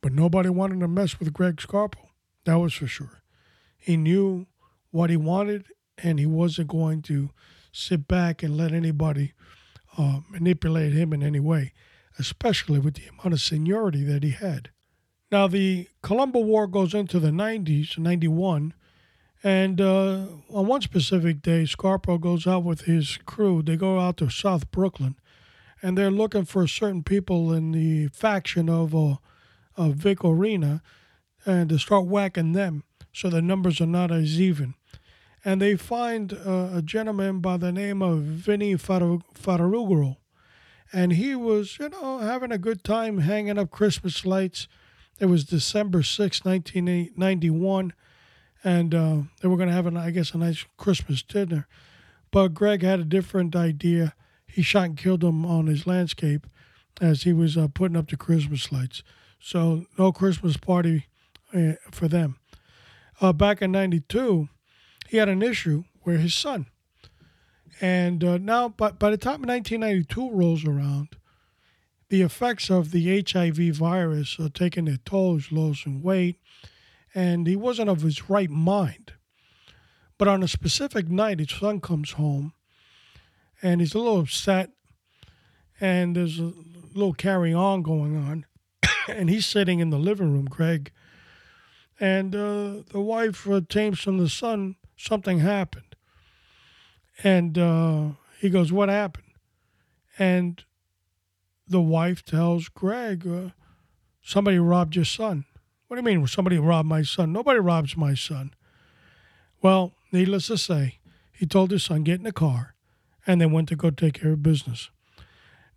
but 0.02 0.14
nobody 0.14 0.50
wanted 0.50 0.80
to 0.80 0.88
mess 0.88 1.20
with 1.20 1.34
Greg 1.34 1.62
Scarpa. 1.62 2.00
That 2.46 2.56
was 2.56 2.74
for 2.74 2.88
sure. 2.88 3.22
He 3.78 3.98
knew 3.98 4.48
what 4.92 5.10
he 5.10 5.18
wanted, 5.18 5.68
and 5.98 6.20
he 6.20 6.26
wasn't 6.26 6.70
going 6.70 7.02
to 7.04 7.30
sit 7.72 8.08
back 8.08 8.42
and 8.42 8.58
let 8.58 8.72
anybody 8.72 9.34
uh, 9.98 10.22
manipulate 10.30 10.94
him 10.94 11.14
in 11.14 11.22
any 11.22 11.40
way, 11.40 11.74
especially 12.18 12.80
with 12.80 12.96
the 12.96 13.08
amount 13.08 13.34
of 13.34 13.42
seniority 13.42 14.04
that 14.04 14.24
he 14.24 14.32
had. 14.32 14.70
Now, 15.32 15.48
the 15.48 15.88
Colombo 16.02 16.40
War 16.40 16.66
goes 16.66 16.94
into 16.94 17.20
the 17.20 17.30
90s, 17.30 17.98
91, 17.98 18.74
and 19.44 19.80
uh, 19.80 20.26
on 20.50 20.68
one 20.68 20.82
specific 20.82 21.42
day, 21.42 21.66
Scarpa 21.66 22.18
goes 22.18 22.46
out 22.46 22.64
with 22.64 22.82
his 22.82 23.18
crew. 23.26 23.62
They 23.62 23.78
go 23.78 24.00
out 24.00 24.18
to 24.18 24.30
South 24.30 24.70
Brooklyn, 24.72 25.16
and 25.82 25.98
they're 25.98 26.12
looking 26.12 26.46
for 26.46 26.68
certain 26.68 27.04
people 27.04 27.54
in 27.54 27.72
the 27.72 28.08
faction 28.08 28.70
of, 28.70 28.96
uh, 28.96 29.16
of 29.78 29.96
Vic 29.96 30.20
Orena 30.20 30.82
and 31.46 31.70
to 31.70 31.80
start 31.80 32.06
whacking 32.06 32.54
them 32.54 32.84
so 33.14 33.30
the 33.30 33.42
numbers 33.42 33.82
are 33.82 33.86
not 33.88 34.12
as 34.12 34.40
even. 34.40 34.76
And 35.44 35.62
they 35.62 35.76
find 35.76 36.34
uh, 36.34 36.70
a 36.74 36.82
gentleman 36.82 37.40
by 37.40 37.58
the 37.58 37.72
name 37.72 38.02
of 38.02 38.20
Vinny 38.20 38.76
Farrugro. 38.76 40.18
And 40.92 41.14
he 41.14 41.36
was, 41.36 41.78
you 41.80 41.90
know, 41.90 42.20
having 42.20 42.52
a 42.52 42.58
good 42.58 42.84
time 42.84 43.20
hanging 43.20 43.58
up 43.58 43.72
Christmas 43.72 44.26
lights. 44.26 44.68
It 45.20 45.28
was 45.28 45.46
December 45.46 46.04
6, 46.04 46.44
1991 46.44 47.94
and 48.64 48.94
uh, 48.94 49.18
they 49.42 49.48
were 49.48 49.58
going 49.58 49.70
to 49.70 49.76
have, 49.76 49.86
an, 49.86 49.98
I 49.98 50.12
guess, 50.12 50.34
a 50.34 50.38
nice 50.38 50.66
Christmas 50.78 51.24
dinner. 51.24 51.68
But 52.32 52.54
Greg 52.54 52.84
had 52.84 53.00
a 53.00 53.06
different 53.06 53.56
idea. 53.56 54.14
He 54.52 54.62
shot 54.62 54.86
and 54.86 54.98
killed 54.98 55.24
him 55.24 55.46
on 55.46 55.68
his 55.68 55.88
landscape 55.88 56.48
as 57.00 57.24
he 57.24 57.34
was 57.34 57.58
uh, 57.58 57.68
putting 57.68 57.98
up 57.98 58.10
the 58.10 58.18
Christmas 58.18 58.72
lights. 58.72 59.04
So 59.40 59.86
no 59.98 60.12
Christmas 60.12 60.58
party 60.58 61.06
uh, 61.54 61.74
for 61.92 62.08
them. 62.08 62.38
Uh, 63.22 63.34
back 63.34 63.62
in 63.62 63.72
'92, 63.72 64.50
he 65.08 65.18
had 65.18 65.30
an 65.30 65.42
issue 65.42 65.84
where 66.04 66.18
his 66.18 66.34
son. 66.34 66.68
And 67.82 68.24
uh, 68.24 68.38
now, 68.38 68.70
by, 68.70 68.92
by 68.92 69.10
the 69.10 69.18
time 69.18 69.42
1992 69.42 70.32
rolls 70.32 70.66
around, 70.66 71.16
the 72.10 72.22
effects 72.22 72.70
of 72.70 72.92
the 72.92 73.24
HIV 73.24 73.76
virus 73.76 74.38
are 74.40 74.50
taking 74.50 74.86
their 74.86 74.98
tolls, 74.98 75.52
losing 75.52 76.02
weight, 76.02 76.38
and 77.14 77.48
he 77.48 77.56
wasn't 77.56 77.90
of 77.90 78.02
his 78.02 78.30
right 78.30 78.50
mind. 78.50 79.14
But 80.18 80.28
on 80.28 80.44
a 80.44 80.48
specific 80.48 81.08
night, 81.08 81.40
his 81.40 81.52
son 81.52 81.80
comes 81.80 82.12
home 82.12 82.54
and 83.62 83.82
he's 83.82 83.94
a 83.94 83.98
little 83.98 84.20
upset, 84.20 84.72
and 85.80 86.16
there's 86.16 86.40
a 86.40 86.54
little 86.94 87.14
carry 87.14 87.54
on 87.54 87.82
going 87.82 88.16
on. 88.16 88.46
and 89.08 89.30
he's 89.30 89.46
sitting 89.46 89.80
in 89.80 89.90
the 89.90 90.00
living 90.00 90.32
room, 90.32 90.46
Greg, 90.46 90.92
and 92.00 92.36
uh, 92.36 92.84
the 92.92 93.02
wife 93.02 93.50
uh, 93.50 93.62
tames 93.68 94.00
from 94.00 94.18
the 94.18 94.30
son 94.30 94.76
something 94.96 95.40
happened. 95.40 95.96
And 97.24 97.58
uh, 97.58 98.10
he 98.40 98.50
goes, 98.50 98.72
What 98.72 98.90
happened? 98.90 99.26
And 100.18 100.64
the 101.68 101.82
wife 101.82 102.24
tells 102.24 102.70
Greg, 102.70 103.28
uh, 103.28 103.50
Somebody 104.22 104.60
robbed 104.60 104.96
your 104.96 105.06
son. 105.06 105.46
What 105.88 105.96
do 105.96 106.02
you 106.02 106.18
mean 106.18 106.28
somebody 106.28 106.60
robbed 106.60 106.88
my 106.88 107.02
son? 107.02 107.34
Nobody 107.34 107.60
robs 107.60 107.98
my 107.98 108.14
son. 108.14 108.54
Well, 109.62 109.94
needless 110.12 110.48
to 110.48 110.58
say, 110.58 111.00
he 111.34 111.48
told 111.48 111.72
his 111.72 111.84
son, 111.84 112.04
get 112.04 112.20
in 112.20 112.24
the 112.24 112.32
car, 112.32 112.76
and 113.30 113.40
they 113.40 113.46
went 113.46 113.70
to 113.70 113.76
go 113.76 113.92
take 113.92 114.16
care 114.16 114.32
of 114.32 114.42
business. 114.42 114.90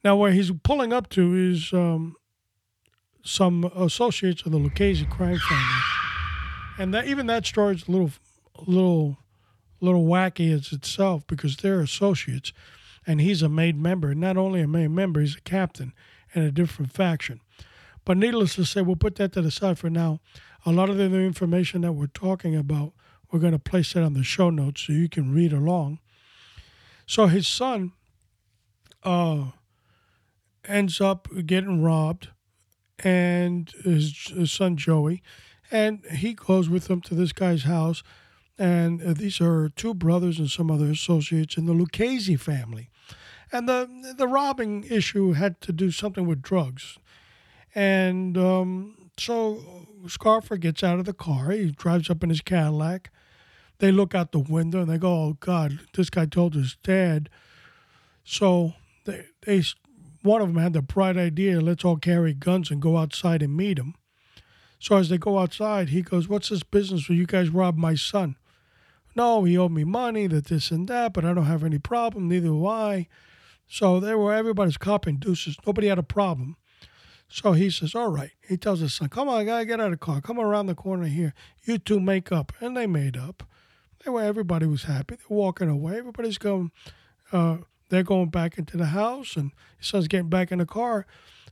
Now, 0.03 0.17
where 0.17 0.33
he's 0.33 0.51
pulling 0.63 0.91
up 0.91 1.11
to 1.11 1.35
is 1.35 1.71
um, 1.75 2.17
some 3.23 3.65
associates 3.77 4.41
of 4.47 4.53
the 4.53 4.59
Lucchese 4.59 5.05
crime 5.05 5.37
family. 5.37 5.83
And 6.79 6.95
that 6.95 7.07
even 7.07 7.27
that 7.27 7.45
story 7.45 7.75
is 7.75 7.87
a 7.87 7.91
little, 7.91 8.11
little, 8.67 9.19
little 9.83 10.07
wacky 10.07 10.51
as 10.51 10.73
itself 10.73 11.27
because 11.27 11.59
they're 11.59 11.83
associates, 11.83 12.55
and 13.07 13.21
he's 13.21 13.43
a 13.43 13.51
made 13.51 13.79
member. 13.79 14.15
Not 14.15 14.39
only 14.39 14.63
a 14.63 14.67
made 14.67 14.89
member, 14.89 15.21
he's 15.21 15.37
a 15.37 15.43
captain 15.43 15.93
in 16.33 16.41
a 16.41 16.51
different 16.51 16.91
faction. 16.91 17.43
But 18.07 18.17
needless 18.17 18.55
to 18.55 18.65
say, 18.65 18.81
we'll 18.81 18.97
put 18.97 19.17
that 19.17 19.33
to 19.35 19.43
the 19.43 19.51
side 19.51 19.79
for 19.79 19.91
now. 19.91 20.21
A 20.65 20.73
lot 20.73 20.89
of 20.89 20.97
the 20.97 21.05
information 21.05 21.83
that 21.83 21.93
we're 21.93 22.07
talking 22.07 22.57
about, 22.57 22.95
we're 23.31 23.41
going 23.41 23.53
to 23.53 23.59
place 23.59 23.93
that 23.93 24.05
on 24.05 24.15
the 24.15 24.25
show 24.25 24.49
notes 24.49 24.87
so 24.87 24.95
you 24.95 25.11
can 25.11 25.35
read 25.35 25.53
along. 25.53 25.99
So 27.07 27.27
his 27.27 27.47
son 27.47 27.93
uh, 29.03 29.47
ends 30.67 31.01
up 31.01 31.29
getting 31.47 31.83
robbed, 31.83 32.29
and 33.05 33.71
his, 33.85 34.33
his, 34.35 34.53
son 34.53 34.77
Joey, 34.77 35.23
and 35.71 36.05
he 36.07 36.35
goes 36.35 36.69
with 36.69 36.87
them 36.87 37.01
to 37.03 37.15
this 37.15 37.33
guy's 37.33 37.65
house. 37.65 38.03
And 38.59 39.17
these 39.17 39.41
are 39.41 39.71
two 39.71 39.95
brothers 39.95 40.39
and 40.39 40.49
some 40.49 40.71
other 40.71 40.91
associates 40.91 41.57
in 41.57 41.65
the 41.65 41.73
Lucchese 41.73 42.37
family. 42.37 42.91
And 43.51 43.69
the 43.69 44.15
the 44.17 44.29
robbing 44.29 44.85
issue 44.85 45.33
had 45.33 45.61
to 45.63 45.73
do 45.73 45.91
something 45.91 46.27
with 46.27 46.43
drugs. 46.43 46.99
And 47.75 48.37
um, 48.39 49.11
so 49.19 49.87
Scarpa 50.07 50.59
gets 50.59 50.83
out 50.83 50.99
of 50.99 51.05
the 51.05 51.13
car. 51.13 51.51
He 51.51 51.71
drives 51.71 52.09
up 52.09 52.23
in 52.23 52.31
his 52.31 52.41
Cadillac. 52.41 53.11
They 53.83 53.91
look 53.91 54.15
out 54.15 54.31
the 54.31 54.39
window 54.39 54.81
and 54.81 54.89
they 54.89 54.97
go, 54.97 55.13
"Oh 55.13 55.37
God, 55.41 55.81
this 55.95 56.09
guy 56.09 56.27
told 56.27 56.55
his 56.55 56.77
dad." 56.85 57.29
So 58.23 58.75
they, 59.07 59.25
they 59.45 59.65
one 60.23 60.41
of 60.41 60.47
them 60.47 60.63
had 60.63 60.73
the 60.73 60.83
bright 60.83 61.17
idea, 61.17 61.61
"Let's 61.61 61.85
all 61.85 61.97
carry 61.97 62.33
guns 62.33 62.71
and 62.71 62.81
go 62.81 62.97
outside 62.97 63.43
and 63.43 63.57
meet 63.57 63.81
him." 63.81 63.97
So 64.79 64.99
as 64.99 65.09
they 65.09 65.19
go 65.19 65.41
outside, 65.41 65.89
he 65.89 66.03
goes, 66.03 66.29
"What's 66.29 66.51
this 66.51 66.63
business 66.63 67.09
where 67.09 67.19
you 67.19 67.27
guys 67.27 67.49
robbed 67.49 67.77
my 67.77 67.97
son?" 67.97 68.37
No, 69.17 69.43
he 69.43 69.59
owed 69.59 69.73
me 69.73 69.83
money, 69.83 70.29
that 70.29 70.45
this 70.45 70.71
and 70.71 70.87
that, 70.87 71.13
but 71.13 71.25
I 71.25 71.35
don't 71.35 71.47
have 71.47 71.65
any 71.65 71.81
problem. 71.81 72.29
Neither 72.29 72.47
do 72.47 72.65
I. 72.65 73.09
So 73.67 73.99
they 73.99 74.15
were 74.15 74.33
everybody's 74.33 74.77
copping 74.77 75.17
deuces. 75.17 75.57
Nobody 75.67 75.89
had 75.89 75.99
a 75.99 76.05
problem. 76.05 76.57
So 77.29 77.51
he 77.51 77.69
says, 77.69 77.97
All 77.97 78.13
right. 78.13 78.31
He 78.49 78.57
tells 78.57 78.79
his 78.79 78.95
son, 78.95 79.09
Come 79.09 79.29
on, 79.29 79.47
guy, 79.47 79.65
get 79.65 79.81
out 79.81 79.87
of 79.87 79.99
the 79.99 80.07
car. 80.07 80.21
Come 80.21 80.39
around 80.39 80.67
the 80.67 80.77
corner 80.77 81.07
here. 81.07 81.35
You 81.65 81.79
two 81.79 81.99
make 81.99 82.31
up. 82.31 82.53
And 82.61 82.77
they 82.77 82.87
made 82.87 83.17
up. 83.17 83.43
They 84.05 84.11
were, 84.11 84.23
everybody 84.23 84.67
was 84.67 84.85
happy. 84.85 85.17
They're 85.17 85.37
walking 85.37 85.69
away. 85.69 85.99
Everybody's 85.99 86.39
going, 86.39 86.73
uh, 87.31 87.59
they're 87.89 88.03
going 88.03 88.31
back 88.31 88.59
into 88.59 88.77
the 88.77 88.87
house, 88.87 89.37
and 89.37 89.53
his 89.79 89.89
son's 89.89 90.09
getting 90.09 90.29
back 90.29 90.51
in 90.51 90.59
the 90.59 90.67
car. 90.67 91.07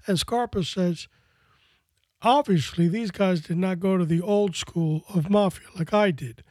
And 0.07 0.19
Scarpa 0.19 0.65
says, 0.65 1.09
Obviously, 2.23 2.87
these 2.87 3.11
guys 3.11 3.41
did 3.41 3.57
not 3.57 3.81
go 3.81 3.97
to 3.97 4.05
the 4.05 4.21
old 4.21 4.55
school 4.55 5.05
of 5.09 5.31
mafia 5.31 5.69
like 5.79 5.95
I 5.95 6.11
did. 6.11 6.43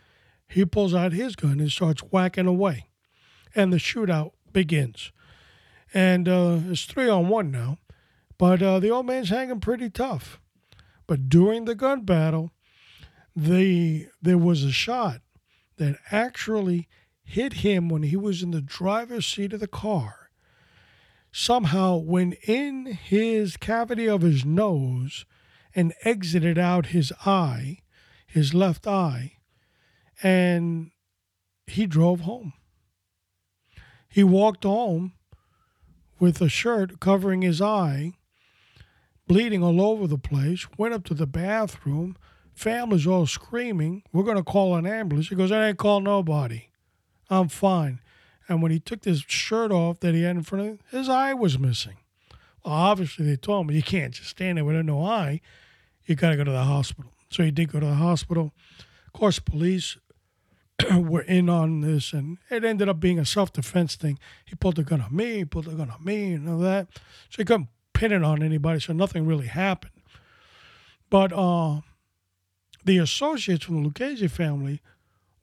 He 0.48 0.66
pulls 0.66 0.96
out 0.96 1.14
his 1.14 1.36
gun 1.36 1.60
and 1.60 1.72
starts 1.72 2.02
whacking 2.02 2.48
away. 2.48 2.88
And 3.56 3.72
the 3.72 3.78
shootout 3.78 4.32
begins. 4.52 5.12
And 5.94 6.28
uh, 6.28 6.60
it's 6.70 6.86
three 6.86 7.08
on 7.08 7.30
one 7.30 7.52
now. 7.52 7.78
But 8.40 8.64
uh, 8.64 8.80
the 8.80 8.90
old 8.90 9.06
man's 9.06 9.30
hanging 9.30 9.60
pretty 9.60 9.92
tough. 9.92 10.40
But 11.06 11.30
during 11.30 11.66
the 11.66 11.76
gun 11.76 12.02
battle, 12.02 12.52
the 13.36 14.08
there 14.22 14.38
was 14.38 14.64
a 14.64 14.72
shot 14.72 15.22
that 15.80 15.98
actually 16.12 16.88
hit 17.24 17.54
him 17.54 17.89
when 17.89 18.04
he 18.04 18.15
was 18.15 18.44
in 18.44 18.52
the 18.52 18.62
driver's 18.62 19.26
seat 19.26 19.54
of 19.54 19.60
the 19.60 19.68
car. 19.68 20.30
Somehow 21.32 21.98
went 21.98 22.36
in 22.48 22.86
his 22.86 23.58
cavity 23.58 24.08
of 24.08 24.22
his 24.22 24.46
nose 24.46 25.26
and 25.76 25.94
exited 26.04 26.58
out 26.58 26.88
his 26.88 27.12
eye, 27.26 27.80
his 28.26 28.54
left 28.54 28.88
eye, 28.88 29.34
and 30.22 30.92
he 31.68 31.86
drove 31.86 32.22
home. 32.22 32.54
He 34.08 34.24
walked 34.24 34.63
home 34.63 35.13
with 36.20 36.42
a 36.42 36.50
shirt 36.50 37.00
covering 37.00 37.42
his 37.42 37.62
eye 37.62 38.13
bleeding 39.30 39.63
all 39.63 39.80
over 39.80 40.08
the 40.08 40.18
place, 40.18 40.68
went 40.76 40.94
up 40.94 41.06
to 41.06 41.13
the 41.13 41.28
bathroom. 41.28 42.18
Family's 42.60 43.08
all 43.08 43.26
screaming, 43.26 44.04
We're 44.12 44.26
going 44.26 44.36
to 44.36 44.43
call 44.43 44.76
an 44.76 44.86
ambulance. 44.86 45.30
He 45.30 45.36
goes, 45.36 45.50
I 45.50 45.69
ain't 45.69 45.78
call 45.78 46.02
nobody. 46.02 46.63
I'm 47.30 47.48
fine. 47.48 48.02
And 48.50 48.62
when 48.62 48.69
he 48.69 48.82
took 48.82 49.04
this 49.04 49.24
shirt 49.28 49.72
off 49.72 50.02
that 50.02 50.13
he 50.13 50.24
had 50.24 50.36
in 50.36 50.43
front 50.43 50.65
of 50.65 50.67
him, 50.72 50.80
his 50.91 51.08
eye 51.08 51.34
was 51.34 51.58
missing. 51.58 51.95
Well, 52.65 52.74
obviously, 52.74 53.26
they 53.26 53.38
told 53.38 53.69
him 53.69 53.76
you 53.78 53.82
can't 53.82 54.13
just 54.13 54.32
stand 54.32 54.58
there 54.58 54.65
with 54.65 54.76
no 54.86 55.02
eye. 55.06 55.39
You 56.06 56.15
got 56.15 56.32
to 56.32 56.36
go 56.36 56.43
to 56.43 56.52
the 56.52 56.65
hospital. 56.65 57.13
So 57.30 57.43
he 57.43 57.52
did 57.52 57.72
go 57.72 57.80
to 57.80 57.86
the 57.86 57.93
hospital. 57.93 58.52
Of 59.08 59.13
course, 59.13 59.39
police 59.39 59.95
were 60.93 61.22
in 61.22 61.48
on 61.48 61.80
this, 61.80 62.12
and 62.12 62.39
it 62.50 62.65
ended 62.65 62.89
up 62.89 63.00
being 63.00 63.19
a 63.19 63.26
self 63.26 63.54
defense 63.54 63.95
thing. 63.95 64.19
He 64.43 64.56
pulled 64.56 64.76
the 64.76 64.84
gun 64.84 65.00
on 65.00 65.15
me, 65.15 65.38
he 65.38 65.45
pulled 65.45 65.63
the 65.63 65.76
gun 65.76 65.91
on 65.91 66.04
me, 66.04 66.34
and 66.34 66.50
all 66.50 66.60
that. 66.60 66.89
So 67.30 67.38
he 67.38 67.45
couldn't 67.45 67.69
pin 67.93 68.12
it 68.12 68.22
on 68.22 68.43
anybody, 68.43 68.82
so 68.82 68.91
nothing 68.91 69.26
really 69.26 69.48
happened. 69.48 69.93
But 71.10 71.32
uh, 71.32 71.82
the 72.86 72.98
associates 72.98 73.65
from 73.65 73.76
the 73.76 73.88
Lucchese 73.88 74.28
family 74.28 74.82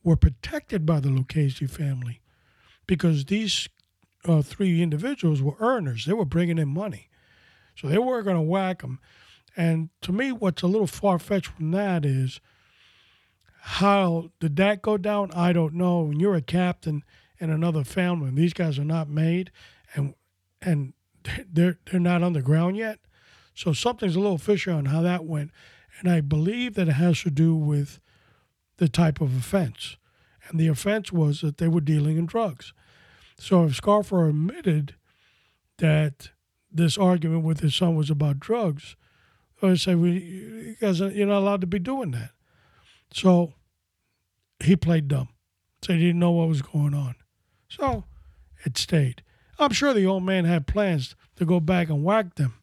were 0.03 0.17
protected 0.17 0.87
by 0.87 1.01
the 1.01 1.11
Lucchese 1.11 1.67
family 1.67 2.21
because 2.87 3.25
these 3.27 3.69
uh, 4.25 4.43
three 4.43 4.83
individuals 4.83 5.43
were 5.43 5.57
earners. 5.61 6.05
They 6.05 6.13
were 6.13 6.25
bringing 6.25 6.59
in 6.59 6.69
money. 6.69 7.09
So 7.75 7.89
they 7.89 7.99
weren't 7.99 8.25
going 8.25 8.37
to 8.37 8.43
whack 8.43 8.83
them. 8.83 9.01
And 9.57 9.91
to 10.03 10.13
me, 10.13 10.33
what's 10.33 10.63
a 10.63 10.67
little 10.67 10.87
far 10.87 11.19
fetched 11.19 11.49
from 11.49 11.71
that 11.73 12.05
is 12.05 12.41
how 13.61 14.31
did 14.39 14.57
that 14.57 14.83
go 14.83 14.97
down? 14.97 15.33
I 15.33 15.53
don't 15.53 15.75
know. 15.75 16.03
When 16.03 16.21
you're 16.21 16.37
a 16.37 16.43
captain 16.43 17.03
in 17.39 17.51
another 17.51 17.85
family, 17.85 18.29
and 18.29 18.39
these 18.39 18.53
guys 18.53 18.79
are 18.79 18.85
not 18.85 19.09
made, 19.09 19.51
and 19.95 20.15
and 20.63 20.93
they're 21.53 21.79
they're 21.91 22.01
not 22.01 22.23
on 22.23 22.33
the 22.33 22.43
ground 22.43 22.77
yet, 22.77 23.01
so 23.55 23.73
something's 23.73 24.15
a 24.15 24.21
little 24.21 24.39
fishy 24.39 24.71
on 24.71 24.87
how 24.87 25.03
that 25.03 25.25
went. 25.25 25.51
And 25.99 26.11
I 26.11 26.21
believe 26.21 26.75
that 26.75 26.89
it 26.89 26.93
has 26.93 27.23
to 27.23 27.31
do 27.31 27.55
with 27.55 28.01
the 28.77 28.89
type 28.89 29.21
of 29.21 29.37
offense. 29.37 29.97
And 30.49 30.61
the 30.61 30.69
offense 30.69 31.11
was 31.13 31.41
that 31.41 31.59
they 31.59 31.69
were 31.69 31.81
dealing 31.81 32.19
in 32.19 32.27
drugs. 32.27 32.73
So 33.39 33.65
if 33.65 33.77
Scarpa 33.77 34.29
admitted 34.29 34.95
that 35.79 36.31
this 36.71 36.97
argument 36.99 37.45
with 37.45 37.61
his 37.61 37.75
son 37.75 37.97
was 37.97 38.11
about 38.11 38.41
drugs, 38.41 38.97
I 39.63 39.67
would 39.67 39.81
say, 39.81 39.95
well, 39.95 40.11
you're 40.11 41.27
not 41.27 41.39
allowed 41.39 41.63
to 41.63 41.67
be 41.67 41.79
doing 41.79 42.11
that. 42.13 42.31
So 43.13 43.55
he 44.61 44.77
played 44.77 45.09
dumb. 45.09 45.29
So 45.83 45.95
he 45.95 45.99
didn't 45.99 46.19
know 46.19 46.33
what 46.33 46.49
was 46.49 46.63
going 46.63 46.95
on. 46.95 47.15
So 47.69 48.05
it 48.65 48.77
stayed. 48.77 49.23
I'm 49.59 49.73
sure 49.73 49.95
the 49.95 50.07
old 50.07 50.23
man 50.23 50.45
had 50.45 50.67
plans 50.67 51.17
to 51.37 51.47
go 51.47 51.61
back 51.61 51.89
and 51.89 52.05
whack 52.05 52.35
them. 52.35 52.55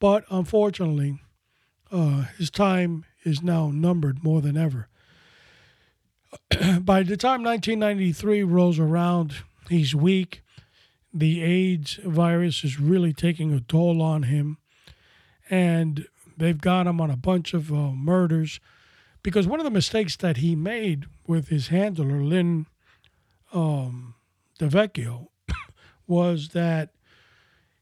But 0.00 0.24
unfortunately, 0.30 1.20
uh, 1.90 2.24
his 2.38 2.50
time 2.50 3.04
is 3.24 3.42
now 3.42 3.70
numbered 3.70 4.22
more 4.22 4.40
than 4.40 4.56
ever. 4.56 4.88
By 6.80 7.02
the 7.02 7.16
time 7.16 7.42
1993 7.42 8.42
rolls 8.42 8.78
around, 8.78 9.36
he's 9.68 9.94
weak. 9.94 10.42
The 11.12 11.42
AIDS 11.42 11.98
virus 12.04 12.64
is 12.64 12.78
really 12.78 13.12
taking 13.12 13.52
a 13.52 13.60
toll 13.60 14.02
on 14.02 14.24
him. 14.24 14.58
And 15.48 16.06
they've 16.36 16.60
got 16.60 16.86
him 16.86 17.00
on 17.00 17.10
a 17.10 17.16
bunch 17.16 17.54
of 17.54 17.72
uh, 17.72 17.92
murders 17.92 18.60
because 19.22 19.46
one 19.46 19.58
of 19.58 19.64
the 19.64 19.70
mistakes 19.70 20.16
that 20.16 20.38
he 20.38 20.54
made 20.54 21.06
with 21.26 21.48
his 21.48 21.68
handler, 21.68 22.22
Lin 22.22 22.66
um, 23.52 24.14
DeVecchio, 24.58 25.28
was 26.06 26.50
that 26.50 26.90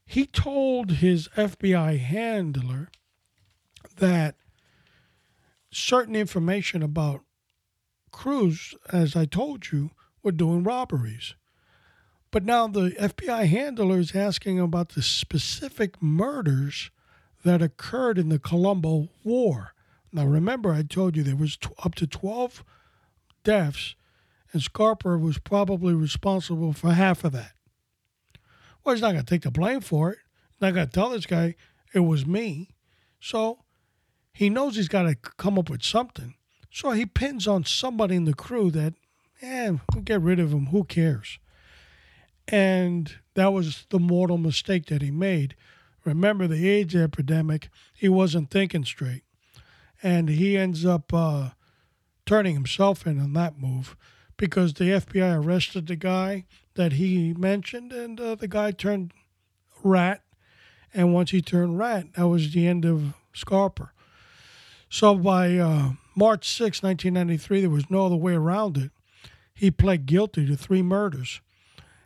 he 0.05 0.25
told 0.25 0.93
his 0.93 1.27
FBI 1.35 1.99
handler 1.99 2.89
that 3.97 4.35
certain 5.71 6.15
information 6.15 6.81
about 6.81 7.21
crews, 8.11 8.73
as 8.91 9.15
I 9.15 9.25
told 9.25 9.71
you, 9.71 9.91
were 10.23 10.31
doing 10.31 10.63
robberies. 10.63 11.35
But 12.31 12.43
now 12.43 12.67
the 12.67 12.91
FBI 12.99 13.47
handler 13.47 13.99
is 13.99 14.15
asking 14.15 14.59
about 14.59 14.89
the 14.89 15.01
specific 15.01 16.01
murders 16.01 16.91
that 17.43 17.61
occurred 17.61 18.17
in 18.17 18.29
the 18.29 18.39
Colombo 18.39 19.09
War. 19.23 19.73
Now, 20.11 20.25
remember, 20.25 20.73
I 20.73 20.81
told 20.83 21.15
you 21.15 21.23
there 21.23 21.35
was 21.35 21.57
t- 21.57 21.69
up 21.83 21.95
to 21.95 22.07
12 22.07 22.63
deaths, 23.43 23.95
and 24.51 24.61
Scarpa 24.61 25.17
was 25.17 25.37
probably 25.37 25.93
responsible 25.93 26.73
for 26.73 26.93
half 26.93 27.23
of 27.23 27.33
that. 27.33 27.51
Well, 28.83 28.95
he's 28.95 29.01
not 29.01 29.11
going 29.13 29.25
to 29.25 29.29
take 29.29 29.43
the 29.43 29.51
blame 29.51 29.81
for 29.81 30.11
it. 30.11 30.19
He's 30.51 30.61
not 30.61 30.73
going 30.73 30.87
to 30.87 30.93
tell 30.93 31.09
this 31.09 31.25
guy 31.25 31.55
it 31.93 31.99
was 31.99 32.25
me. 32.25 32.69
So 33.19 33.64
he 34.35 34.49
knows 34.49 34.75
he's 34.75 34.89
got 34.89 35.03
to 35.03 35.15
come 35.15 35.57
up 35.57 35.69
with 35.69 35.81
something. 35.81 36.35
So 36.69 36.91
he 36.91 37.05
pins 37.05 37.47
on 37.47 37.63
somebody 37.63 38.17
in 38.17 38.25
the 38.25 38.33
crew 38.33 38.69
that, 38.71 38.93
eh, 39.41 39.71
we'll 39.93 40.03
get 40.03 40.19
rid 40.19 40.41
of 40.41 40.51
him. 40.51 40.67
Who 40.67 40.83
cares? 40.83 41.39
And 42.45 43.15
that 43.35 43.53
was 43.53 43.85
the 43.91 43.99
mortal 43.99 44.37
mistake 44.37 44.87
that 44.87 45.01
he 45.01 45.09
made. 45.09 45.55
Remember 46.03 46.47
the 46.47 46.69
AIDS 46.69 46.93
epidemic, 46.93 47.69
he 47.93 48.09
wasn't 48.09 48.51
thinking 48.51 48.83
straight. 48.83 49.23
And 50.03 50.27
he 50.27 50.57
ends 50.57 50.85
up 50.85 51.13
uh, 51.13 51.51
turning 52.25 52.55
himself 52.55 53.07
in 53.07 53.21
on 53.21 53.31
that 53.33 53.57
move 53.57 53.95
because 54.35 54.73
the 54.73 54.83
FBI 54.83 55.41
arrested 55.41 55.87
the 55.87 55.95
guy 55.95 56.45
that 56.73 56.93
he 56.93 57.33
mentioned, 57.33 57.93
and 57.93 58.19
uh, 58.19 58.35
the 58.35 58.49
guy 58.49 58.71
turned 58.71 59.13
rat. 59.81 60.23
And 60.93 61.13
once 61.13 61.31
he 61.31 61.41
turned 61.41 61.79
rat, 61.79 62.15
that 62.15 62.27
was 62.27 62.51
the 62.51 62.67
end 62.67 62.83
of 62.83 63.13
Scarpa. 63.33 63.91
So 64.95 65.13
by 65.15 65.57
uh, 65.57 65.89
March 66.15 66.47
6, 66.47 66.81
1993, 66.81 67.59
there 67.59 67.69
was 67.69 67.89
no 67.89 68.05
other 68.05 68.15
way 68.15 68.33
around 68.33 68.77
it. 68.77 68.91
He 69.53 69.69
pled 69.69 70.05
guilty 70.05 70.47
to 70.47 70.55
three 70.55 70.81
murders. 70.81 71.41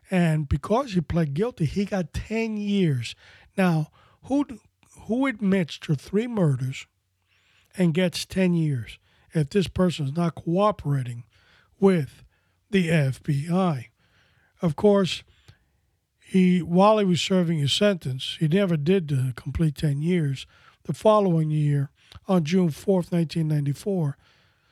And 0.10 0.50
because 0.50 0.94
he 0.94 1.02
pled 1.02 1.36
guilty, 1.36 1.66
he 1.66 1.86
got 1.86 2.14
10 2.14 2.58
years. 2.58 3.14
Now, 3.56 3.92
who, 4.24 4.44
who 5.02 5.28
admits 5.28 5.78
to 5.82 5.94
three 5.94 6.26
murders 6.26 6.88
and 7.78 7.94
gets 7.94 8.26
10 8.26 8.56
years 8.56 8.98
if 9.36 9.52
this 9.52 9.68
person 9.68 10.08
is 10.08 10.16
not 10.16 10.34
cooperating 10.34 11.26
with 11.80 12.24
the 12.72 12.88
FBI? 12.88 13.86
Of 14.64 14.76
course, 14.76 15.22
he 16.18 16.64
while 16.64 16.98
he 16.98 17.06
was 17.06 17.22
serving 17.22 17.60
his 17.60 17.72
sentence, 17.72 18.38
he 18.40 18.48
never 18.48 18.78
did 18.78 19.14
uh, 19.14 19.34
complete 19.36 19.76
10 19.76 20.02
years. 20.02 20.48
The 20.86 20.94
following 20.96 21.52
year, 21.52 21.92
on 22.28 22.44
June 22.44 22.70
4th, 22.70 23.12
1994, 23.12 24.18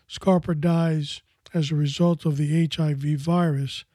Scarpa 0.07 0.55
dies 0.55 1.21
as 1.53 1.71
a 1.71 1.75
result 1.75 2.25
of 2.25 2.37
the 2.37 2.69
HIV 2.73 3.19
virus, 3.19 3.85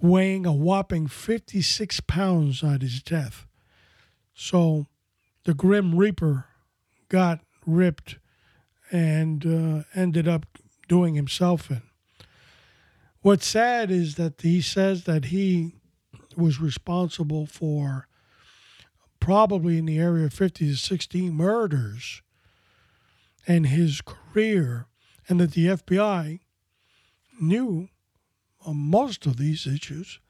weighing 0.00 0.46
a 0.46 0.52
whopping 0.52 1.06
56 1.06 2.00
pounds 2.00 2.62
at 2.62 2.82
his 2.82 3.02
death. 3.02 3.46
So 4.34 4.86
the 5.44 5.54
Grim 5.54 5.96
Reaper 5.96 6.46
got 7.08 7.40
ripped 7.66 8.18
and 8.90 9.44
uh, 9.44 9.84
ended 9.94 10.28
up 10.28 10.46
doing 10.88 11.14
himself 11.14 11.70
in. 11.70 11.82
What's 13.20 13.46
sad 13.46 13.90
is 13.90 14.14
that 14.14 14.40
he 14.40 14.60
says 14.60 15.04
that 15.04 15.26
he 15.26 15.74
was 16.36 16.60
responsible 16.60 17.46
for 17.46 18.06
probably 19.20 19.78
in 19.78 19.86
the 19.86 19.98
area 19.98 20.26
of 20.26 20.32
50 20.32 20.68
to 20.68 20.76
60 20.76 21.30
murders 21.30 22.22
and 23.48 23.66
his 23.66 24.02
career, 24.02 24.86
and 25.28 25.40
that 25.40 25.52
the 25.52 25.66
FBI 25.66 26.40
knew 27.40 27.88
most 28.66 29.24
of 29.24 29.38
these 29.38 29.66
issues 29.66 30.20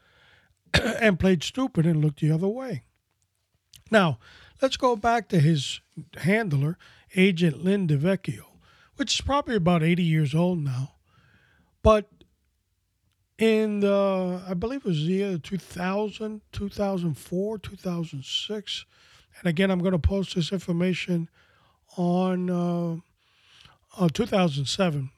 and 1.00 1.18
played 1.18 1.42
stupid 1.42 1.84
and 1.84 2.00
looked 2.00 2.20
the 2.20 2.30
other 2.30 2.46
way. 2.46 2.84
Now, 3.90 4.18
let's 4.62 4.76
go 4.76 4.94
back 4.94 5.28
to 5.28 5.40
his 5.40 5.80
handler, 6.18 6.78
Agent 7.16 7.64
Lin 7.64 7.88
DeVecchio, 7.88 8.44
which 8.96 9.14
is 9.14 9.20
probably 9.20 9.56
about 9.56 9.82
80 9.82 10.02
years 10.04 10.34
old 10.34 10.60
now. 10.60 10.94
But 11.82 12.08
in 13.38 13.80
the, 13.80 14.42
I 14.46 14.54
believe 14.54 14.80
it 14.80 14.88
was 14.88 15.06
the 15.06 15.12
year 15.12 15.38
2000, 15.38 16.42
2004, 16.52 17.58
2006. 17.58 18.84
And 19.38 19.48
again, 19.48 19.70
I'm 19.70 19.80
going 19.80 19.92
to 19.92 19.98
post 19.98 20.34
this 20.34 20.52
information 20.52 21.28
on 21.96 22.50
uh, 22.50 22.96
uh, 23.98 24.08
2007 24.12 25.10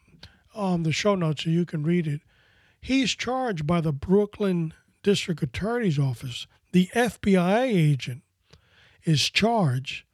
on 0.54 0.82
the 0.82 0.92
show 0.92 1.14
notes 1.14 1.44
so 1.44 1.50
you 1.50 1.64
can 1.64 1.82
read 1.82 2.06
it. 2.06 2.20
He's 2.80 3.14
charged 3.14 3.66
by 3.66 3.80
the 3.80 3.92
Brooklyn 3.92 4.72
District 5.02 5.42
Attorney's 5.42 5.98
Office. 5.98 6.46
The 6.72 6.88
FBI 6.94 7.62
agent 7.62 8.22
is 9.04 9.28
charged 9.28 10.04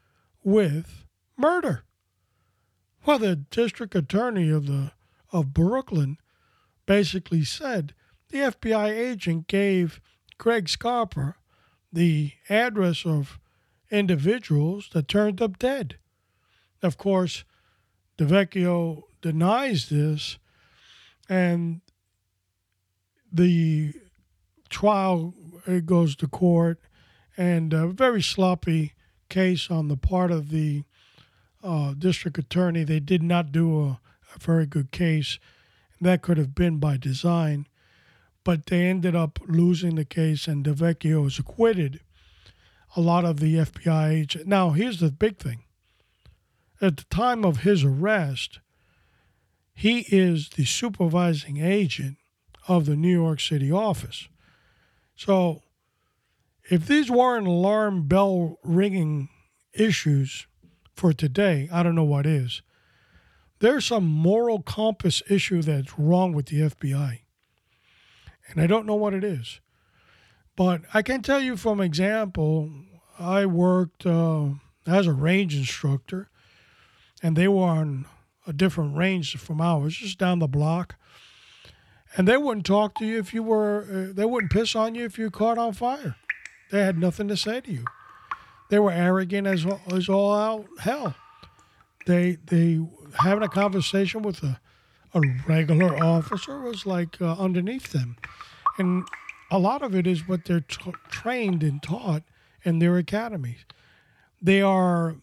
with 0.43 1.05
murder. 1.37 1.85
Well, 3.05 3.19
the 3.19 3.37
district 3.37 3.95
attorney 3.95 4.51
of 4.51 4.67
the 4.67 4.93
of 5.33 5.53
Brooklyn 5.53 6.19
basically 6.87 7.45
said 7.45 7.95
the 8.31 8.39
FBI 8.39 8.91
agent 8.91 9.49
gave 9.49 10.01
Greg 10.39 10.69
Scarpa 10.69 11.35
the 11.93 12.33
address 12.49 13.05
of 13.05 13.39
individuals 13.91 14.89
that 14.93 15.09
turned 15.09 15.41
up 15.41 15.59
dead. 15.59 15.99
Of 16.83 16.97
course, 16.97 17.45
DeVecchio 18.19 19.03
denies 19.21 19.89
this, 19.89 20.39
and 21.29 21.81
the 23.33 23.93
trial 24.69 25.35
it 25.67 25.87
goes 25.87 26.17
to 26.17 26.29
court, 26.29 26.81
and 27.37 27.73
a 27.73 27.89
very 27.89 28.23
sloppy 28.23 28.95
case 29.29 29.71
on 29.71 29.89
the 29.89 29.97
part 29.97 30.31
of 30.31 30.51
the 30.51 30.85
uh, 31.63 31.95
district 31.95 32.39
attorney. 32.39 32.85
They 32.85 33.01
did 33.01 33.23
not 33.23 33.53
do 33.53 33.81
a, 33.81 34.01
a 34.35 34.39
very 34.39 34.67
good 34.67 34.91
case, 34.91 35.39
That 36.01 36.23
could 36.23 36.39
have 36.39 36.55
been 36.55 36.79
by 36.79 36.97
design, 36.97 37.67
but 38.45 38.67
they 38.67 38.87
ended 38.87 39.17
up 39.17 39.41
losing 39.47 39.97
the 39.97 40.05
case, 40.05 40.47
and 40.47 40.65
DeVecchio 40.65 41.23
was 41.23 41.39
acquitted. 41.39 42.01
A 42.95 43.01
lot 43.01 43.25
of 43.25 43.41
the 43.41 43.57
FBI 43.57 44.11
agents. 44.11 44.47
Now, 44.47 44.71
here's 44.71 45.01
the 45.01 45.11
big 45.11 45.39
thing. 45.39 45.66
At 46.81 46.97
the 46.99 47.05
time 47.05 47.45
of 47.45 47.59
his 47.59 47.85
arrest, 47.85 48.61
he 49.75 50.07
is 50.09 50.51
the 50.51 50.65
supervising 50.65 51.59
agent 51.59 52.17
of 52.69 52.87
the 52.87 52.97
New 52.97 53.13
York 53.13 53.41
City 53.41 53.71
office. 53.71 54.29
So, 55.15 55.63
if 56.71 56.87
these 56.87 57.11
weren't 57.11 57.47
alarm 57.47 58.09
bell 58.09 58.59
ringing 58.63 59.29
issues 59.73 60.47
for 60.95 61.13
today, 61.13 61.69
I 61.73 61.83
don't 61.83 61.95
know 61.95 62.05
what 62.05 62.27
is. 62.27 62.63
There's 63.61 63.87
some 63.87 64.07
moral 64.07 64.61
compass 64.61 65.23
issue 65.31 65.63
that's 65.63 65.99
wrong 65.99 66.33
with 66.33 66.47
the 66.47 66.61
FBI. 66.61 67.21
And 68.49 68.61
I 68.61 68.67
don't 68.67 68.87
know 68.87 68.95
what 68.95 69.15
it 69.15 69.25
is. 69.25 69.61
But 70.57 70.83
I 70.93 71.03
can 71.03 71.23
tell 71.23 71.41
you 71.41 71.57
from 71.57 71.81
example, 71.81 72.71
I 73.19 73.47
worked 73.47 74.07
uh, 74.07 74.49
as 74.87 75.07
a 75.07 75.13
range 75.13 75.55
instructor, 75.55 76.31
and 77.23 77.37
they 77.37 77.49
were 77.49 77.67
on 77.67 78.07
a 78.47 78.53
different 78.53 78.97
range 78.97 79.37
from 79.37 79.61
ours, 79.61 79.97
just 79.97 80.19
down 80.19 80.39
the 80.39 80.47
block. 80.47 80.97
And 82.17 82.27
they 82.27 82.37
wouldn't 82.37 82.67
talk 82.67 82.95
to 82.97 83.07
you 83.07 83.19
if 83.19 83.35
you 83.35 83.43
were, 83.43 83.87
uh, 84.11 84.15
they 84.15 84.25
wouldn't 84.25 84.53
piss 84.53 84.77
on 84.77 84.95
you 84.95 85.05
if 85.05 85.19
you 85.19 85.31
caught 85.31 85.59
on 85.59 85.73
fire. 85.73 86.17
They 86.71 86.81
had 86.81 86.99
nothing 86.99 87.29
to 87.29 87.37
say 87.37 87.61
to 87.61 87.73
you. 87.73 87.85
They 88.71 88.79
were 88.79 88.93
arrogant 88.93 89.47
as, 89.47 89.67
as 89.93 90.09
all 90.09 90.35
out 90.35 90.67
hell. 90.79 91.15
They, 92.07 92.39
they 92.47 92.81
having 93.19 93.43
a 93.43 93.49
conversation 93.49 94.23
with 94.23 94.43
a, 94.43 94.61
a 95.15 95.21
regular 95.47 95.97
officer 96.03 96.61
was 96.61 96.87
like 96.87 97.21
uh, 97.21 97.33
underneath 97.39 97.93
them. 97.93 98.17
And 98.79 99.07
a 99.51 99.59
lot 99.59 99.83
of 99.83 99.95
it 99.95 100.07
is 100.07 100.29
what 100.29 100.45
they're 100.45 100.61
t- 100.61 100.93
trained 101.09 101.63
and 101.63 101.83
taught 101.83 102.23
in 102.65 102.79
their 102.79 102.97
academies. 102.97 103.65
They 104.41 104.63
are 104.63 105.17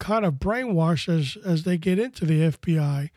kind 0.00 0.24
of 0.24 0.34
brainwashed 0.34 1.08
as, 1.08 1.36
as 1.44 1.62
they 1.62 1.78
get 1.78 2.00
into 2.00 2.24
the 2.24 2.40
FBI 2.40 3.10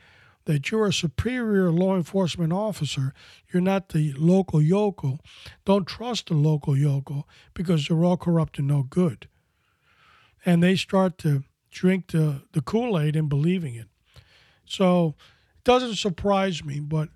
that 0.46 0.70
you're 0.70 0.88
a 0.88 0.94
superior 0.94 1.72
law 1.72 1.96
enforcement 1.96 2.52
officer. 2.52 3.14
You're 3.52 3.64
not 3.64 3.90
the 3.90 4.14
local 4.14 4.62
yokel. 4.62 5.20
Don't 5.66 5.88
trust 5.88 6.28
the 6.28 6.34
local 6.36 6.78
yokel 6.78 7.28
because 7.54 7.88
they're 7.88 8.04
all 8.04 8.18
corrupt 8.18 8.60
and 8.60 8.68
no 8.68 8.84
good. 8.84 9.28
And 10.46 10.62
they 10.62 10.76
start 10.76 11.18
to 11.20 11.44
drink 11.72 12.12
the, 12.12 12.44
the 12.52 12.62
Kool 12.62 13.00
Aid 13.00 13.16
and 13.16 13.30
believing 13.30 13.76
it. 13.76 13.88
So 14.66 15.16
it 15.58 15.64
doesn't 15.64 15.96
surprise 15.96 16.64
me, 16.64 16.80
but 16.82 17.10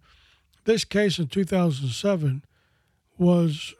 this 0.63 0.85
case 0.85 1.19
in 1.19 1.27
2007 1.27 2.43
was 3.17 3.73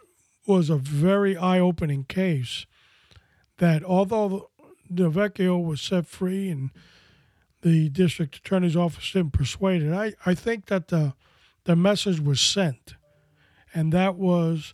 was 0.45 0.69
a 0.69 0.77
very 0.77 1.35
eye-opening 1.35 2.05
case 2.05 2.65
that 3.57 3.83
although 3.83 4.49
DeVecchio 4.93 5.63
was 5.63 5.81
set 5.81 6.07
free 6.07 6.49
and 6.49 6.71
the 7.61 7.89
district 7.89 8.38
attorney's 8.38 8.75
office 8.75 9.11
didn't 9.11 9.33
persuade 9.33 9.83
it, 9.83 9.93
I, 9.93 10.13
I 10.25 10.33
think 10.33 10.67
that 10.67 10.89
the 10.89 11.13
the 11.65 11.75
message 11.75 12.21
was 12.21 12.39
sent. 12.39 12.95
And 13.73 13.91
that 13.91 14.15
was 14.15 14.73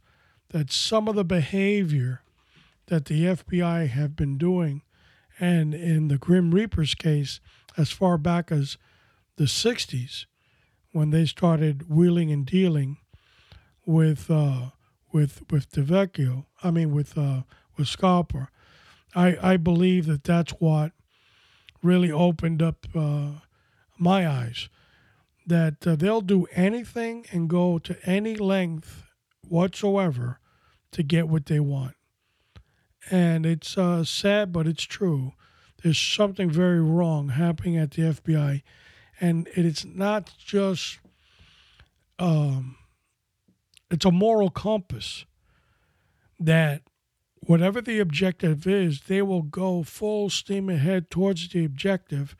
that 0.49 0.71
some 0.71 1.07
of 1.07 1.15
the 1.15 1.25
behavior 1.25 2.21
that 2.85 3.05
the 3.05 3.25
FBI 3.25 3.87
have 3.89 4.15
been 4.15 4.37
doing 4.37 4.83
and 5.39 5.73
in 5.73 6.09
the 6.09 6.17
Grim 6.17 6.51
Reapers 6.51 6.93
case, 6.93 7.39
as 7.75 7.89
far 7.89 8.19
back 8.19 8.51
as 8.51 8.77
the 9.37 9.45
60s, 9.45 10.25
when 10.91 11.09
they 11.09 11.25
started 11.25 11.89
wheeling 11.89 12.31
and 12.31 12.45
dealing 12.45 12.97
with 13.85 14.29
uh, 14.29 14.69
with 15.11 15.41
with 15.49 15.71
DeVecchio, 15.71 16.45
I 16.63 16.69
mean 16.69 16.93
with 16.93 17.17
uh, 17.17 17.41
with 17.75 17.87
Scarpa, 17.87 18.49
I 19.15 19.53
I 19.53 19.57
believe 19.57 20.05
that 20.07 20.23
that's 20.23 20.51
what 20.53 20.91
really 21.81 22.11
opened 22.11 22.61
up 22.61 22.87
uh, 22.95 23.31
my 23.97 24.27
eyes. 24.27 24.69
That 25.45 25.85
uh, 25.85 25.95
they'll 25.95 26.21
do 26.21 26.47
anything 26.53 27.25
and 27.31 27.49
go 27.49 27.77
to 27.79 27.97
any 28.05 28.35
length 28.35 29.03
whatsoever 29.47 30.39
to 30.91 31.03
get 31.03 31.27
what 31.27 31.47
they 31.47 31.59
want. 31.59 31.95
And 33.11 33.45
it's 33.45 33.77
uh, 33.77 34.05
sad, 34.05 34.53
but 34.53 34.67
it's 34.67 34.83
true. 34.83 35.33
There's 35.83 35.99
something 35.99 36.49
very 36.49 36.81
wrong 36.81 37.29
happening 37.29 37.77
at 37.77 37.91
the 37.91 38.03
FBI. 38.03 38.61
And 39.19 39.49
it's 39.53 39.83
not 39.83 40.33
just, 40.37 40.99
um, 42.19 42.77
it's 43.91 44.05
a 44.05 44.11
moral 44.11 44.49
compass 44.49 45.25
that 46.39 46.83
whatever 47.45 47.81
the 47.81 47.99
objective 47.99 48.65
is, 48.67 49.01
they 49.07 49.21
will 49.21 49.41
go 49.41 49.83
full 49.83 50.29
steam 50.29 50.69
ahead 50.69 51.09
towards 51.09 51.49
the 51.49 51.65
objective 51.65 52.35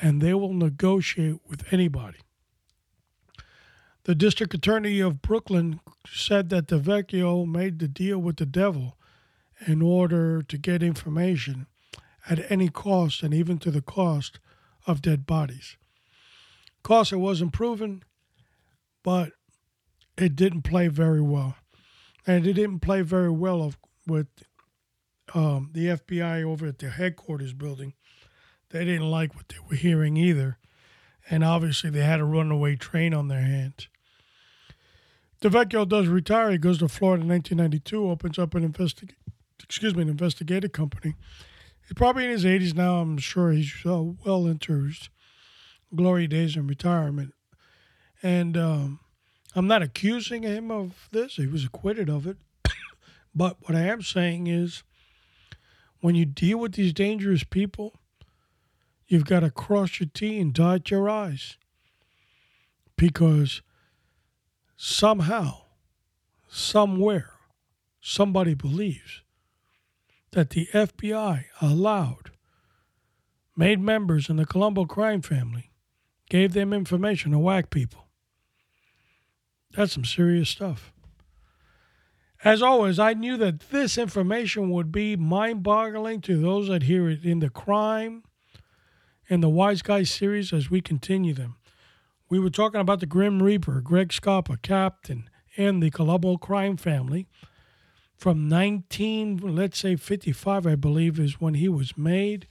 and 0.00 0.20
they 0.20 0.34
will 0.34 0.54
negotiate 0.54 1.36
with 1.46 1.72
anybody. 1.72 2.18
The 4.04 4.14
district 4.14 4.54
attorney 4.54 5.00
of 5.00 5.20
Brooklyn 5.20 5.80
said 6.06 6.48
that 6.48 6.68
DeVecchio 6.68 7.46
made 7.46 7.78
the 7.78 7.88
deal 7.88 8.18
with 8.18 8.36
the 8.36 8.46
devil 8.46 8.96
in 9.66 9.82
order 9.82 10.42
to 10.42 10.58
get 10.58 10.82
information 10.82 11.66
at 12.28 12.50
any 12.50 12.68
cost 12.68 13.22
and 13.22 13.34
even 13.34 13.58
to 13.58 13.70
the 13.70 13.82
cost 13.82 14.40
of 14.86 15.02
dead 15.02 15.26
bodies. 15.26 15.76
Of 16.78 16.82
course, 16.82 17.12
it 17.12 17.16
wasn't 17.16 17.52
proven, 17.52 18.02
but 19.02 19.32
it 20.16 20.34
didn't 20.34 20.62
play 20.62 20.88
very 20.88 21.20
well. 21.20 21.56
And 22.26 22.46
it 22.46 22.54
didn't 22.54 22.80
play 22.80 23.02
very 23.02 23.30
well 23.30 23.62
with 24.06 24.28
um, 25.34 25.70
the 25.72 25.86
FBI 25.86 26.42
over 26.42 26.66
at 26.66 26.78
their 26.78 26.90
headquarters 26.90 27.52
building. 27.52 27.94
They 28.70 28.84
didn't 28.84 29.10
like 29.10 29.34
what 29.34 29.48
they 29.48 29.56
were 29.68 29.76
hearing 29.76 30.16
either. 30.16 30.58
And 31.28 31.44
obviously, 31.44 31.90
they 31.90 32.02
had 32.02 32.20
a 32.20 32.24
runaway 32.24 32.76
train 32.76 33.14
on 33.14 33.28
their 33.28 33.42
hands. 33.42 33.88
DeVecchio 35.40 35.88
does 35.88 36.06
retire. 36.08 36.50
He 36.50 36.58
goes 36.58 36.78
to 36.78 36.88
Florida 36.88 37.22
in 37.22 37.28
1992, 37.28 38.10
opens 38.10 38.38
up 38.38 38.54
an 38.54 38.64
investigation 38.64 39.16
excuse 39.62 39.94
me, 39.94 40.02
an 40.02 40.08
investigative 40.08 40.72
company. 40.72 41.14
He's 41.82 41.94
probably 41.94 42.24
in 42.24 42.30
his 42.30 42.44
80s 42.44 42.74
now. 42.74 42.96
I'm 42.96 43.18
sure 43.18 43.52
he's 43.52 43.72
uh, 43.84 44.02
well 44.24 44.46
into 44.46 44.84
his 44.84 45.10
glory 45.94 46.26
days 46.26 46.56
in 46.56 46.66
retirement. 46.66 47.34
And 48.22 48.56
um, 48.56 49.00
I'm 49.54 49.66
not 49.66 49.82
accusing 49.82 50.42
him 50.42 50.70
of 50.70 51.08
this. 51.10 51.36
He 51.36 51.46
was 51.46 51.64
acquitted 51.64 52.08
of 52.08 52.26
it. 52.26 52.36
But 53.34 53.56
what 53.60 53.76
I 53.76 53.82
am 53.82 54.02
saying 54.02 54.46
is 54.46 54.82
when 56.00 56.14
you 56.14 56.24
deal 56.24 56.58
with 56.58 56.72
these 56.72 56.92
dangerous 56.92 57.44
people, 57.44 58.00
you've 59.06 59.26
got 59.26 59.40
to 59.40 59.50
cross 59.50 60.00
your 60.00 60.08
T 60.12 60.40
and 60.40 60.52
dot 60.52 60.90
your 60.90 61.08
I's. 61.08 61.56
Because 62.96 63.62
somehow, 64.76 65.62
somewhere, 66.48 67.32
somebody 68.00 68.54
believes 68.54 69.22
that 70.32 70.50
the 70.50 70.68
FBI 70.72 71.44
allowed 71.60 72.30
made 73.56 73.80
members 73.80 74.30
in 74.30 74.36
the 74.36 74.46
Colombo 74.46 74.86
crime 74.86 75.20
family, 75.20 75.70
gave 76.30 76.52
them 76.52 76.72
information 76.72 77.32
to 77.32 77.38
whack 77.38 77.68
people. 77.68 78.06
That's 79.72 79.92
some 79.92 80.04
serious 80.04 80.48
stuff. 80.48 80.92
As 82.42 82.62
always, 82.62 82.98
I 82.98 83.12
knew 83.12 83.36
that 83.36 83.68
this 83.70 83.98
information 83.98 84.70
would 84.70 84.90
be 84.90 85.14
mind 85.14 85.62
boggling 85.62 86.22
to 86.22 86.40
those 86.40 86.68
that 86.68 86.84
hear 86.84 87.08
it 87.10 87.22
in 87.24 87.40
the 87.40 87.50
crime 87.50 88.22
and 89.28 89.42
the 89.42 89.48
Wise 89.50 89.82
Guys 89.82 90.10
series 90.10 90.52
as 90.52 90.70
we 90.70 90.80
continue 90.80 91.34
them. 91.34 91.56
We 92.30 92.38
were 92.38 92.48
talking 92.48 92.80
about 92.80 93.00
the 93.00 93.06
Grim 93.06 93.42
Reaper, 93.42 93.82
Greg 93.82 94.12
Scarpa, 94.12 94.56
Captain, 94.62 95.28
and 95.58 95.82
the 95.82 95.90
Colombo 95.90 96.38
crime 96.38 96.78
family 96.78 97.28
from 98.16 98.48
19, 98.48 99.38
let's 99.38 99.78
say 99.78 99.96
55, 99.96 100.66
I 100.66 100.74
believe, 100.76 101.18
is 101.18 101.40
when 101.40 101.54
he 101.54 101.68
was 101.68 101.96
made, 101.96 102.46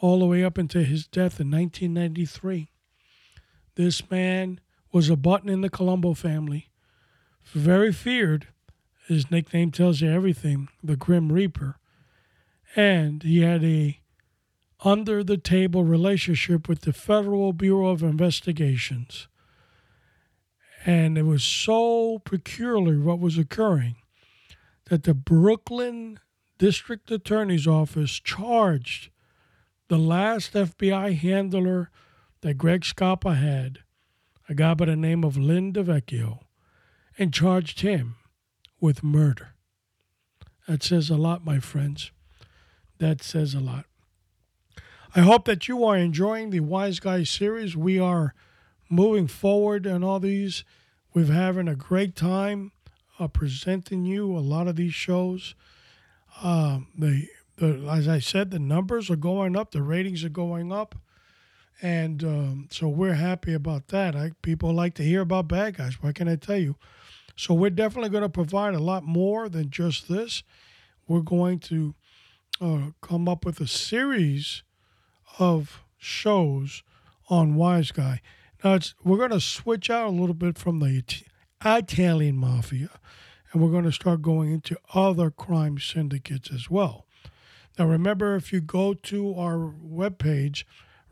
all 0.00 0.20
the 0.20 0.26
way 0.26 0.42
up 0.42 0.58
until 0.58 0.84
his 0.84 1.06
death 1.06 1.40
in 1.40 1.50
1993. 1.50 2.70
This 3.74 4.10
man 4.10 4.60
was 4.92 5.10
a 5.10 5.16
button 5.16 5.48
in 5.48 5.60
the 5.60 5.70
Colombo 5.70 6.14
family, 6.14 6.70
very 7.52 7.92
feared. 7.92 8.48
His 9.10 9.28
nickname 9.28 9.72
tells 9.72 10.00
you 10.00 10.08
everything 10.08 10.68
the 10.84 10.94
Grim 10.94 11.32
Reaper. 11.32 11.78
And 12.76 13.24
he 13.24 13.40
had 13.40 13.64
a 13.64 13.98
under 14.84 15.24
the 15.24 15.36
table 15.36 15.82
relationship 15.82 16.68
with 16.68 16.82
the 16.82 16.92
Federal 16.92 17.52
Bureau 17.52 17.88
of 17.88 18.04
Investigations. 18.04 19.26
And 20.86 21.18
it 21.18 21.24
was 21.24 21.42
so 21.42 22.20
peculiar 22.20 23.00
what 23.00 23.18
was 23.18 23.36
occurring 23.36 23.96
that 24.84 25.02
the 25.02 25.14
Brooklyn 25.14 26.20
District 26.58 27.10
Attorney's 27.10 27.66
Office 27.66 28.12
charged 28.20 29.10
the 29.88 29.98
last 29.98 30.52
FBI 30.52 31.18
handler 31.18 31.90
that 32.42 32.58
Greg 32.58 32.84
Scarpa 32.84 33.34
had 33.34 33.80
a 34.48 34.54
guy 34.54 34.74
by 34.74 34.84
the 34.84 34.94
name 34.94 35.24
of 35.24 35.36
Lin 35.36 35.72
DeVecchio 35.72 36.38
and 37.18 37.34
charged 37.34 37.80
him 37.80 38.14
with 38.80 39.02
murder. 39.02 39.54
That 40.66 40.82
says 40.82 41.10
a 41.10 41.16
lot, 41.16 41.44
my 41.44 41.58
friends. 41.58 42.10
That 42.98 43.22
says 43.22 43.54
a 43.54 43.60
lot. 43.60 43.86
I 45.14 45.20
hope 45.20 45.44
that 45.46 45.66
you 45.66 45.84
are 45.84 45.96
enjoying 45.96 46.50
the 46.50 46.60
Wise 46.60 47.00
Guy 47.00 47.24
series. 47.24 47.76
We 47.76 47.98
are 47.98 48.34
moving 48.88 49.26
forward 49.26 49.86
on 49.86 50.04
all 50.04 50.20
these. 50.20 50.64
We're 51.12 51.32
having 51.32 51.66
a 51.66 51.74
great 51.74 52.14
time 52.14 52.72
uh, 53.18 53.28
presenting 53.28 54.04
you 54.04 54.36
a 54.36 54.38
lot 54.38 54.68
of 54.68 54.76
these 54.76 54.94
shows. 54.94 55.54
Um, 56.42 56.88
the, 56.96 57.26
the 57.56 57.88
as 57.90 58.06
I 58.06 58.20
said, 58.20 58.50
the 58.50 58.58
numbers 58.58 59.10
are 59.10 59.16
going 59.16 59.56
up, 59.56 59.72
the 59.72 59.82
ratings 59.82 60.24
are 60.24 60.28
going 60.28 60.72
up, 60.72 60.94
and 61.82 62.22
um, 62.22 62.68
so 62.70 62.88
we're 62.88 63.14
happy 63.14 63.52
about 63.52 63.88
that. 63.88 64.14
I, 64.14 64.32
people 64.42 64.72
like 64.72 64.94
to 64.94 65.02
hear 65.02 65.22
about 65.22 65.48
bad 65.48 65.76
guys. 65.76 66.02
What 66.02 66.14
can 66.14 66.28
I 66.28 66.36
tell 66.36 66.58
you? 66.58 66.76
So 67.40 67.54
we're 67.54 67.70
definitely 67.70 68.10
going 68.10 68.20
to 68.20 68.28
provide 68.28 68.74
a 68.74 68.80
lot 68.80 69.02
more 69.02 69.48
than 69.48 69.70
just 69.70 70.10
this. 70.10 70.42
We're 71.08 71.22
going 71.22 71.58
to 71.60 71.94
uh, 72.60 72.90
come 73.00 73.30
up 73.30 73.46
with 73.46 73.62
a 73.62 73.66
series 73.66 74.62
of 75.38 75.82
shows 75.96 76.82
on 77.30 77.54
Wise 77.54 77.92
Guy. 77.92 78.20
Now 78.62 78.78
we're 79.02 79.16
going 79.16 79.30
to 79.30 79.40
switch 79.40 79.88
out 79.88 80.08
a 80.08 80.10
little 80.10 80.34
bit 80.34 80.58
from 80.58 80.80
the 80.80 81.02
Italian 81.64 82.36
mafia, 82.36 82.90
and 83.50 83.62
we're 83.62 83.70
going 83.70 83.84
to 83.84 83.92
start 83.92 84.20
going 84.20 84.52
into 84.52 84.76
other 84.92 85.30
crime 85.30 85.78
syndicates 85.78 86.50
as 86.52 86.68
well. 86.68 87.06
Now 87.78 87.86
remember, 87.86 88.36
if 88.36 88.52
you 88.52 88.60
go 88.60 88.92
to 88.92 89.34
our 89.34 89.72
webpage, 89.82 90.64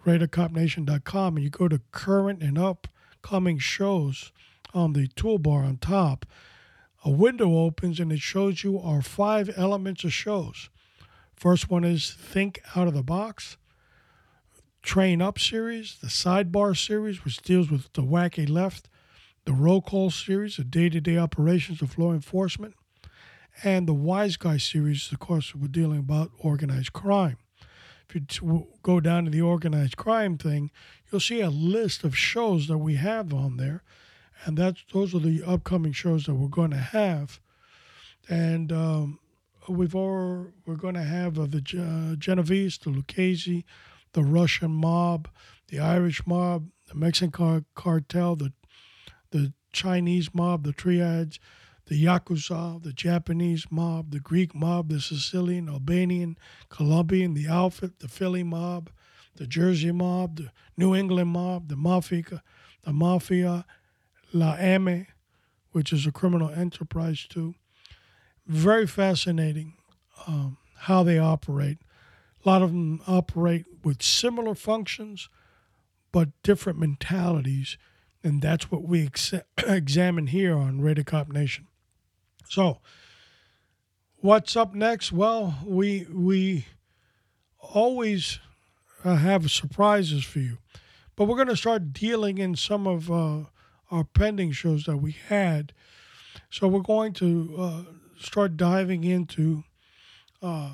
RaiderCopNation.com, 0.05 1.37
and 1.37 1.43
you 1.43 1.49
go 1.49 1.69
to 1.69 1.81
current 1.91 2.43
and 2.43 2.59
upcoming 2.59 3.57
shows 3.57 4.31
on 4.75 4.93
the 4.93 5.09
toolbar 5.09 5.65
on 5.65 5.77
top, 5.79 6.27
a 7.05 7.11
window 7.11 7.59
opens 7.59 8.01
and 8.01 8.13
it 8.13 8.21
shows 8.21 8.65
you 8.65 8.79
our 8.79 9.03
five 9.03 9.51
elements 9.57 10.05
of 10.05 10.13
shows. 10.13 10.69
First 11.35 11.71
one 11.71 11.85
is 11.85 12.11
Think 12.11 12.61
Out 12.75 12.89
of 12.89 12.95
the 12.95 13.03
Box. 13.03 13.57
Train 14.83 15.21
Up 15.21 15.39
series, 15.39 15.99
the 16.01 16.09
Sidebar 16.09 16.77
series, 16.77 17.25
which 17.25 17.39
deals 17.39 17.71
with 17.71 17.93
the 17.93 18.03
wacky 18.03 18.49
left, 18.49 18.89
the 19.45 19.53
Roll 19.53 19.81
Call 19.83 20.11
series, 20.11 20.57
the 20.57 20.65
day 20.65 20.89
to 20.89 21.01
day 21.01 21.17
operations 21.17 21.83
of 21.83 21.99
law 21.99 22.13
enforcement, 22.13 22.75
and 23.63 23.87
the 23.87 23.95
Wise 23.95 24.37
Guy 24.37 24.57
series, 24.57 25.11
of 25.13 25.19
course, 25.19 25.55
we're 25.55 25.69
dealing 25.69 25.99
about 25.99 26.31
organized 26.39 26.93
crime. 26.93 27.39
If 28.09 28.41
you 28.41 28.67
go 28.83 29.01
down 29.01 29.25
to 29.25 29.31
the 29.31 29.43
organized 29.43 29.97
crime 29.97 30.39
thing, 30.39 30.71
you'll 31.11 31.21
see 31.21 31.41
a 31.41 31.51
list 31.51 32.05
of 32.05 32.17
shows 32.17 32.67
that 32.69 32.79
we 32.79 32.95
have 32.95 33.35
on 33.35 33.59
there, 33.59 33.83
and 34.45 34.57
that's 34.57 34.85
those 34.93 35.15
are 35.15 35.21
the 35.21 35.43
upcoming 35.43 35.93
shows 35.93 36.27
that 36.27 36.35
we're 36.35 36.49
going 36.49 36.71
to 36.71 36.77
have. 36.77 37.41
And 38.29 38.73
um, 38.73 39.19
we've 39.69 39.95
all, 39.95 40.49
we're 40.67 40.77
going 40.77 40.95
to 40.95 41.03
have 41.03 41.39
uh, 41.39 41.47
the 41.47 42.13
uh, 42.13 42.17
Genovese, 42.17 42.79
the 42.79 42.91
Lucchese, 42.91 43.65
the 44.13 44.23
Russian 44.23 44.71
mob, 44.71 45.29
the 45.69 45.81
Irish 45.81 46.27
mob, 46.27 46.69
the 46.89 46.95
Mexican 46.95 47.31
car- 47.31 47.65
cartel, 47.75 48.37
the 48.37 48.53
the 49.31 49.53
Chinese 49.73 50.35
mob, 50.35 50.65
the 50.65 50.73
triads, 50.73 51.39
the 51.87 52.03
Yakuza, 52.03 52.83
the 52.83 52.93
Japanese 52.93 53.67
mob, 53.71 54.11
the 54.11 54.21
Greek 54.21 54.55
mob, 54.55 54.89
the 54.89 55.01
Sicilian, 55.01 55.69
Albanian, 55.69 56.39
Colombian, 56.71 57.35
the 57.35 57.49
Outfit, 57.49 57.99
the 57.99 58.09
Philly 58.09 58.43
mob, 58.43 58.91
the 59.37 59.47
Jersey 59.47 59.93
mob, 59.93 60.37
the 60.37 60.51
New 60.77 60.95
England 60.95 61.31
mob, 61.31 61.69
the 61.69 61.77
Mafia, 61.77 62.43
the 62.85 62.93
Mafia, 62.93 63.67
La 64.33 64.55
Eme, 64.55 65.07
which 65.73 65.93
is 65.93 66.07
a 66.07 66.13
criminal 66.13 66.51
enterprise 66.51 67.27
too. 67.29 67.55
Very 68.47 68.87
fascinating 68.87 69.75
um, 70.27 70.59
how 70.81 71.03
they 71.03 71.19
operate. 71.19 71.79
A 72.45 72.49
lot 72.49 72.63
of 72.63 72.71
them 72.71 73.01
operate 73.07 73.67
with 73.85 74.03
similar 74.03 74.55
functions, 74.55 75.29
but 76.13 76.31
different 76.43 76.79
mentalities. 76.79 77.77
And 78.23 78.41
that's 78.43 78.71
what 78.71 78.83
we 78.83 79.07
ex- 79.07 79.35
examine 79.59 80.29
here 80.29 80.57
on 80.57 80.81
Raider 80.81 81.05
Cop 81.05 81.29
Nation. 81.29 81.67
So, 82.49 82.79
what's 84.17 84.57
up 84.57 84.75
next? 84.75 85.13
Well, 85.13 85.59
we 85.65 86.07
we 86.11 86.67
always 87.61 88.39
uh, 89.05 89.17
have 89.17 89.51
surprises 89.51 90.25
for 90.25 90.39
you, 90.39 90.59
but 91.15 91.25
we're 91.25 91.37
going 91.37 91.49
to 91.49 91.57
start 91.57 91.93
dealing 91.93 92.39
in 92.39 92.57
some 92.57 92.87
of 92.87 93.11
uh, 93.11 93.45
our 93.91 94.05
pending 94.05 94.53
shows 94.53 94.85
that 94.85 94.99
we 94.99 95.13
had. 95.13 95.73
So 96.51 96.69
we're 96.69 96.81
going 96.81 97.13
to 97.15 97.55
uh, 97.59 97.83
start 98.19 98.57
diving 98.57 99.05
into 99.05 99.65
uh, 100.43 100.73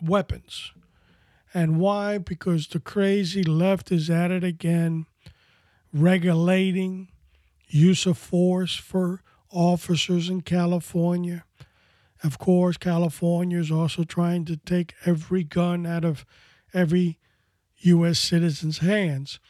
weapons. 0.00 0.72
And 1.54 1.78
why? 1.78 2.18
Because 2.18 2.66
the 2.66 2.80
crazy 2.80 3.42
left 3.42 3.92
is 3.92 4.08
at 4.08 4.30
it 4.30 4.42
again, 4.42 5.06
regulating 5.92 7.08
use 7.68 8.06
of 8.06 8.18
force 8.18 8.74
for 8.74 9.22
officers 9.50 10.28
in 10.28 10.40
California. 10.42 11.44
Of 12.22 12.38
course, 12.38 12.76
California 12.76 13.58
is 13.58 13.70
also 13.70 14.04
trying 14.04 14.44
to 14.46 14.56
take 14.56 14.94
every 15.04 15.44
gun 15.44 15.86
out 15.86 16.04
of 16.04 16.24
every 16.72 17.18
U.S. 17.78 18.18
citizen's 18.18 18.78
hands. 18.78 19.40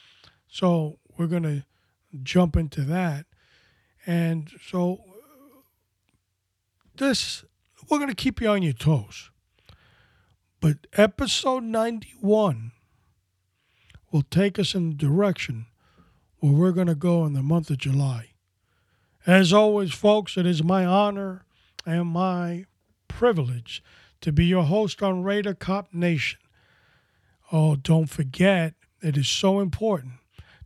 So 0.48 0.98
we're 1.16 1.26
going 1.26 1.42
to 1.42 1.64
jump 2.22 2.56
into 2.56 2.82
that. 2.82 3.26
And 4.06 4.50
so 4.68 5.04
this, 6.96 7.44
we're 7.88 7.98
going 7.98 8.10
to 8.10 8.14
keep 8.14 8.40
you 8.40 8.48
on 8.48 8.62
your 8.62 8.72
toes. 8.72 9.30
But 10.60 10.86
episode 10.94 11.64
91 11.64 12.72
will 14.10 14.22
take 14.22 14.58
us 14.58 14.74
in 14.74 14.90
the 14.90 14.96
direction 14.96 15.66
where 16.38 16.52
we're 16.52 16.72
going 16.72 16.86
to 16.86 16.94
go 16.94 17.24
in 17.24 17.32
the 17.32 17.42
month 17.42 17.70
of 17.70 17.78
July. 17.78 18.30
As 19.26 19.52
always, 19.52 19.92
folks, 19.92 20.36
it 20.36 20.46
is 20.46 20.62
my 20.62 20.84
honor 20.84 21.44
and 21.86 22.08
my 22.08 22.66
privilege 23.08 23.82
to 24.20 24.32
be 24.32 24.46
your 24.46 24.64
host 24.64 25.02
on 25.02 25.22
Raider 25.22 25.54
Cop 25.54 25.92
Nation. 25.92 26.38
Oh, 27.50 27.76
don't 27.76 28.08
forget, 28.08 28.74
it 29.00 29.16
is 29.16 29.28
so 29.28 29.60
important 29.60 30.14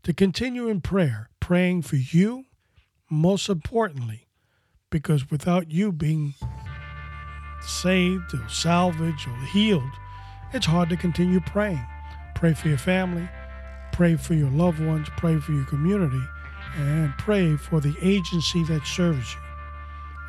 to 0.06 0.14
continue 0.14 0.68
in 0.68 0.80
prayer, 0.80 1.28
praying 1.40 1.82
for 1.82 1.96
you, 1.96 2.44
most 3.10 3.48
importantly, 3.48 4.28
because 4.88 5.32
without 5.32 5.72
you 5.72 5.90
being 5.90 6.32
saved 7.60 8.32
or 8.32 8.48
salvaged 8.48 9.26
or 9.26 9.36
healed, 9.46 9.90
it's 10.52 10.66
hard 10.66 10.88
to 10.88 10.96
continue 10.96 11.40
praying. 11.40 11.84
Pray 12.36 12.54
for 12.54 12.68
your 12.68 12.78
family, 12.78 13.28
pray 13.90 14.14
for 14.14 14.34
your 14.34 14.48
loved 14.48 14.78
ones, 14.78 15.08
pray 15.16 15.40
for 15.40 15.50
your 15.50 15.64
community, 15.64 16.22
and 16.76 17.12
pray 17.18 17.56
for 17.56 17.80
the 17.80 17.96
agency 18.00 18.62
that 18.62 18.86
serves 18.86 19.34
you. 19.34 19.40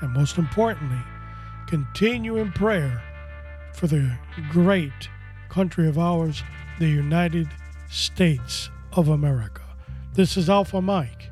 And 0.02 0.12
most 0.12 0.40
importantly, 0.40 1.04
continue 1.68 2.38
in 2.38 2.52
prayer 2.52 3.00
for 3.76 3.86
the 3.86 4.12
great 4.50 5.08
country 5.50 5.88
of 5.88 6.00
ours, 6.00 6.42
the 6.80 6.90
United 6.90 7.48
States 7.92 8.72
of 8.94 9.10
America. 9.10 9.67
This 10.18 10.36
is 10.36 10.50
Alpha 10.50 10.82
Mike. 10.82 11.30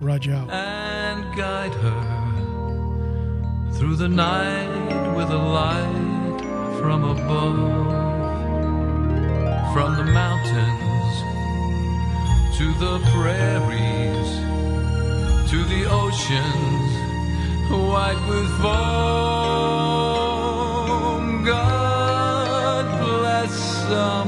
Roger 0.00 0.34
out. 0.34 0.50
And 0.50 1.36
guide 1.36 1.72
her 1.72 2.02
through 3.74 3.94
the 3.94 4.08
night 4.08 5.14
with 5.14 5.30
a 5.30 5.38
light 5.38 6.40
from 6.80 7.04
above, 7.04 7.54
from 9.72 9.96
the 9.98 10.02
mountains 10.02 11.14
to 12.58 12.74
the 12.82 12.98
prairies 13.14 14.30
to 15.52 15.58
the 15.66 15.86
oceans 15.88 16.90
white 17.70 18.20
with 18.28 18.48
foam. 18.60 18.74
God 21.44 22.84
bless 22.98 23.86
America, 23.86 24.25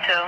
223 0.00 0.02
QSI 0.02 0.02
1322. 0.02 0.23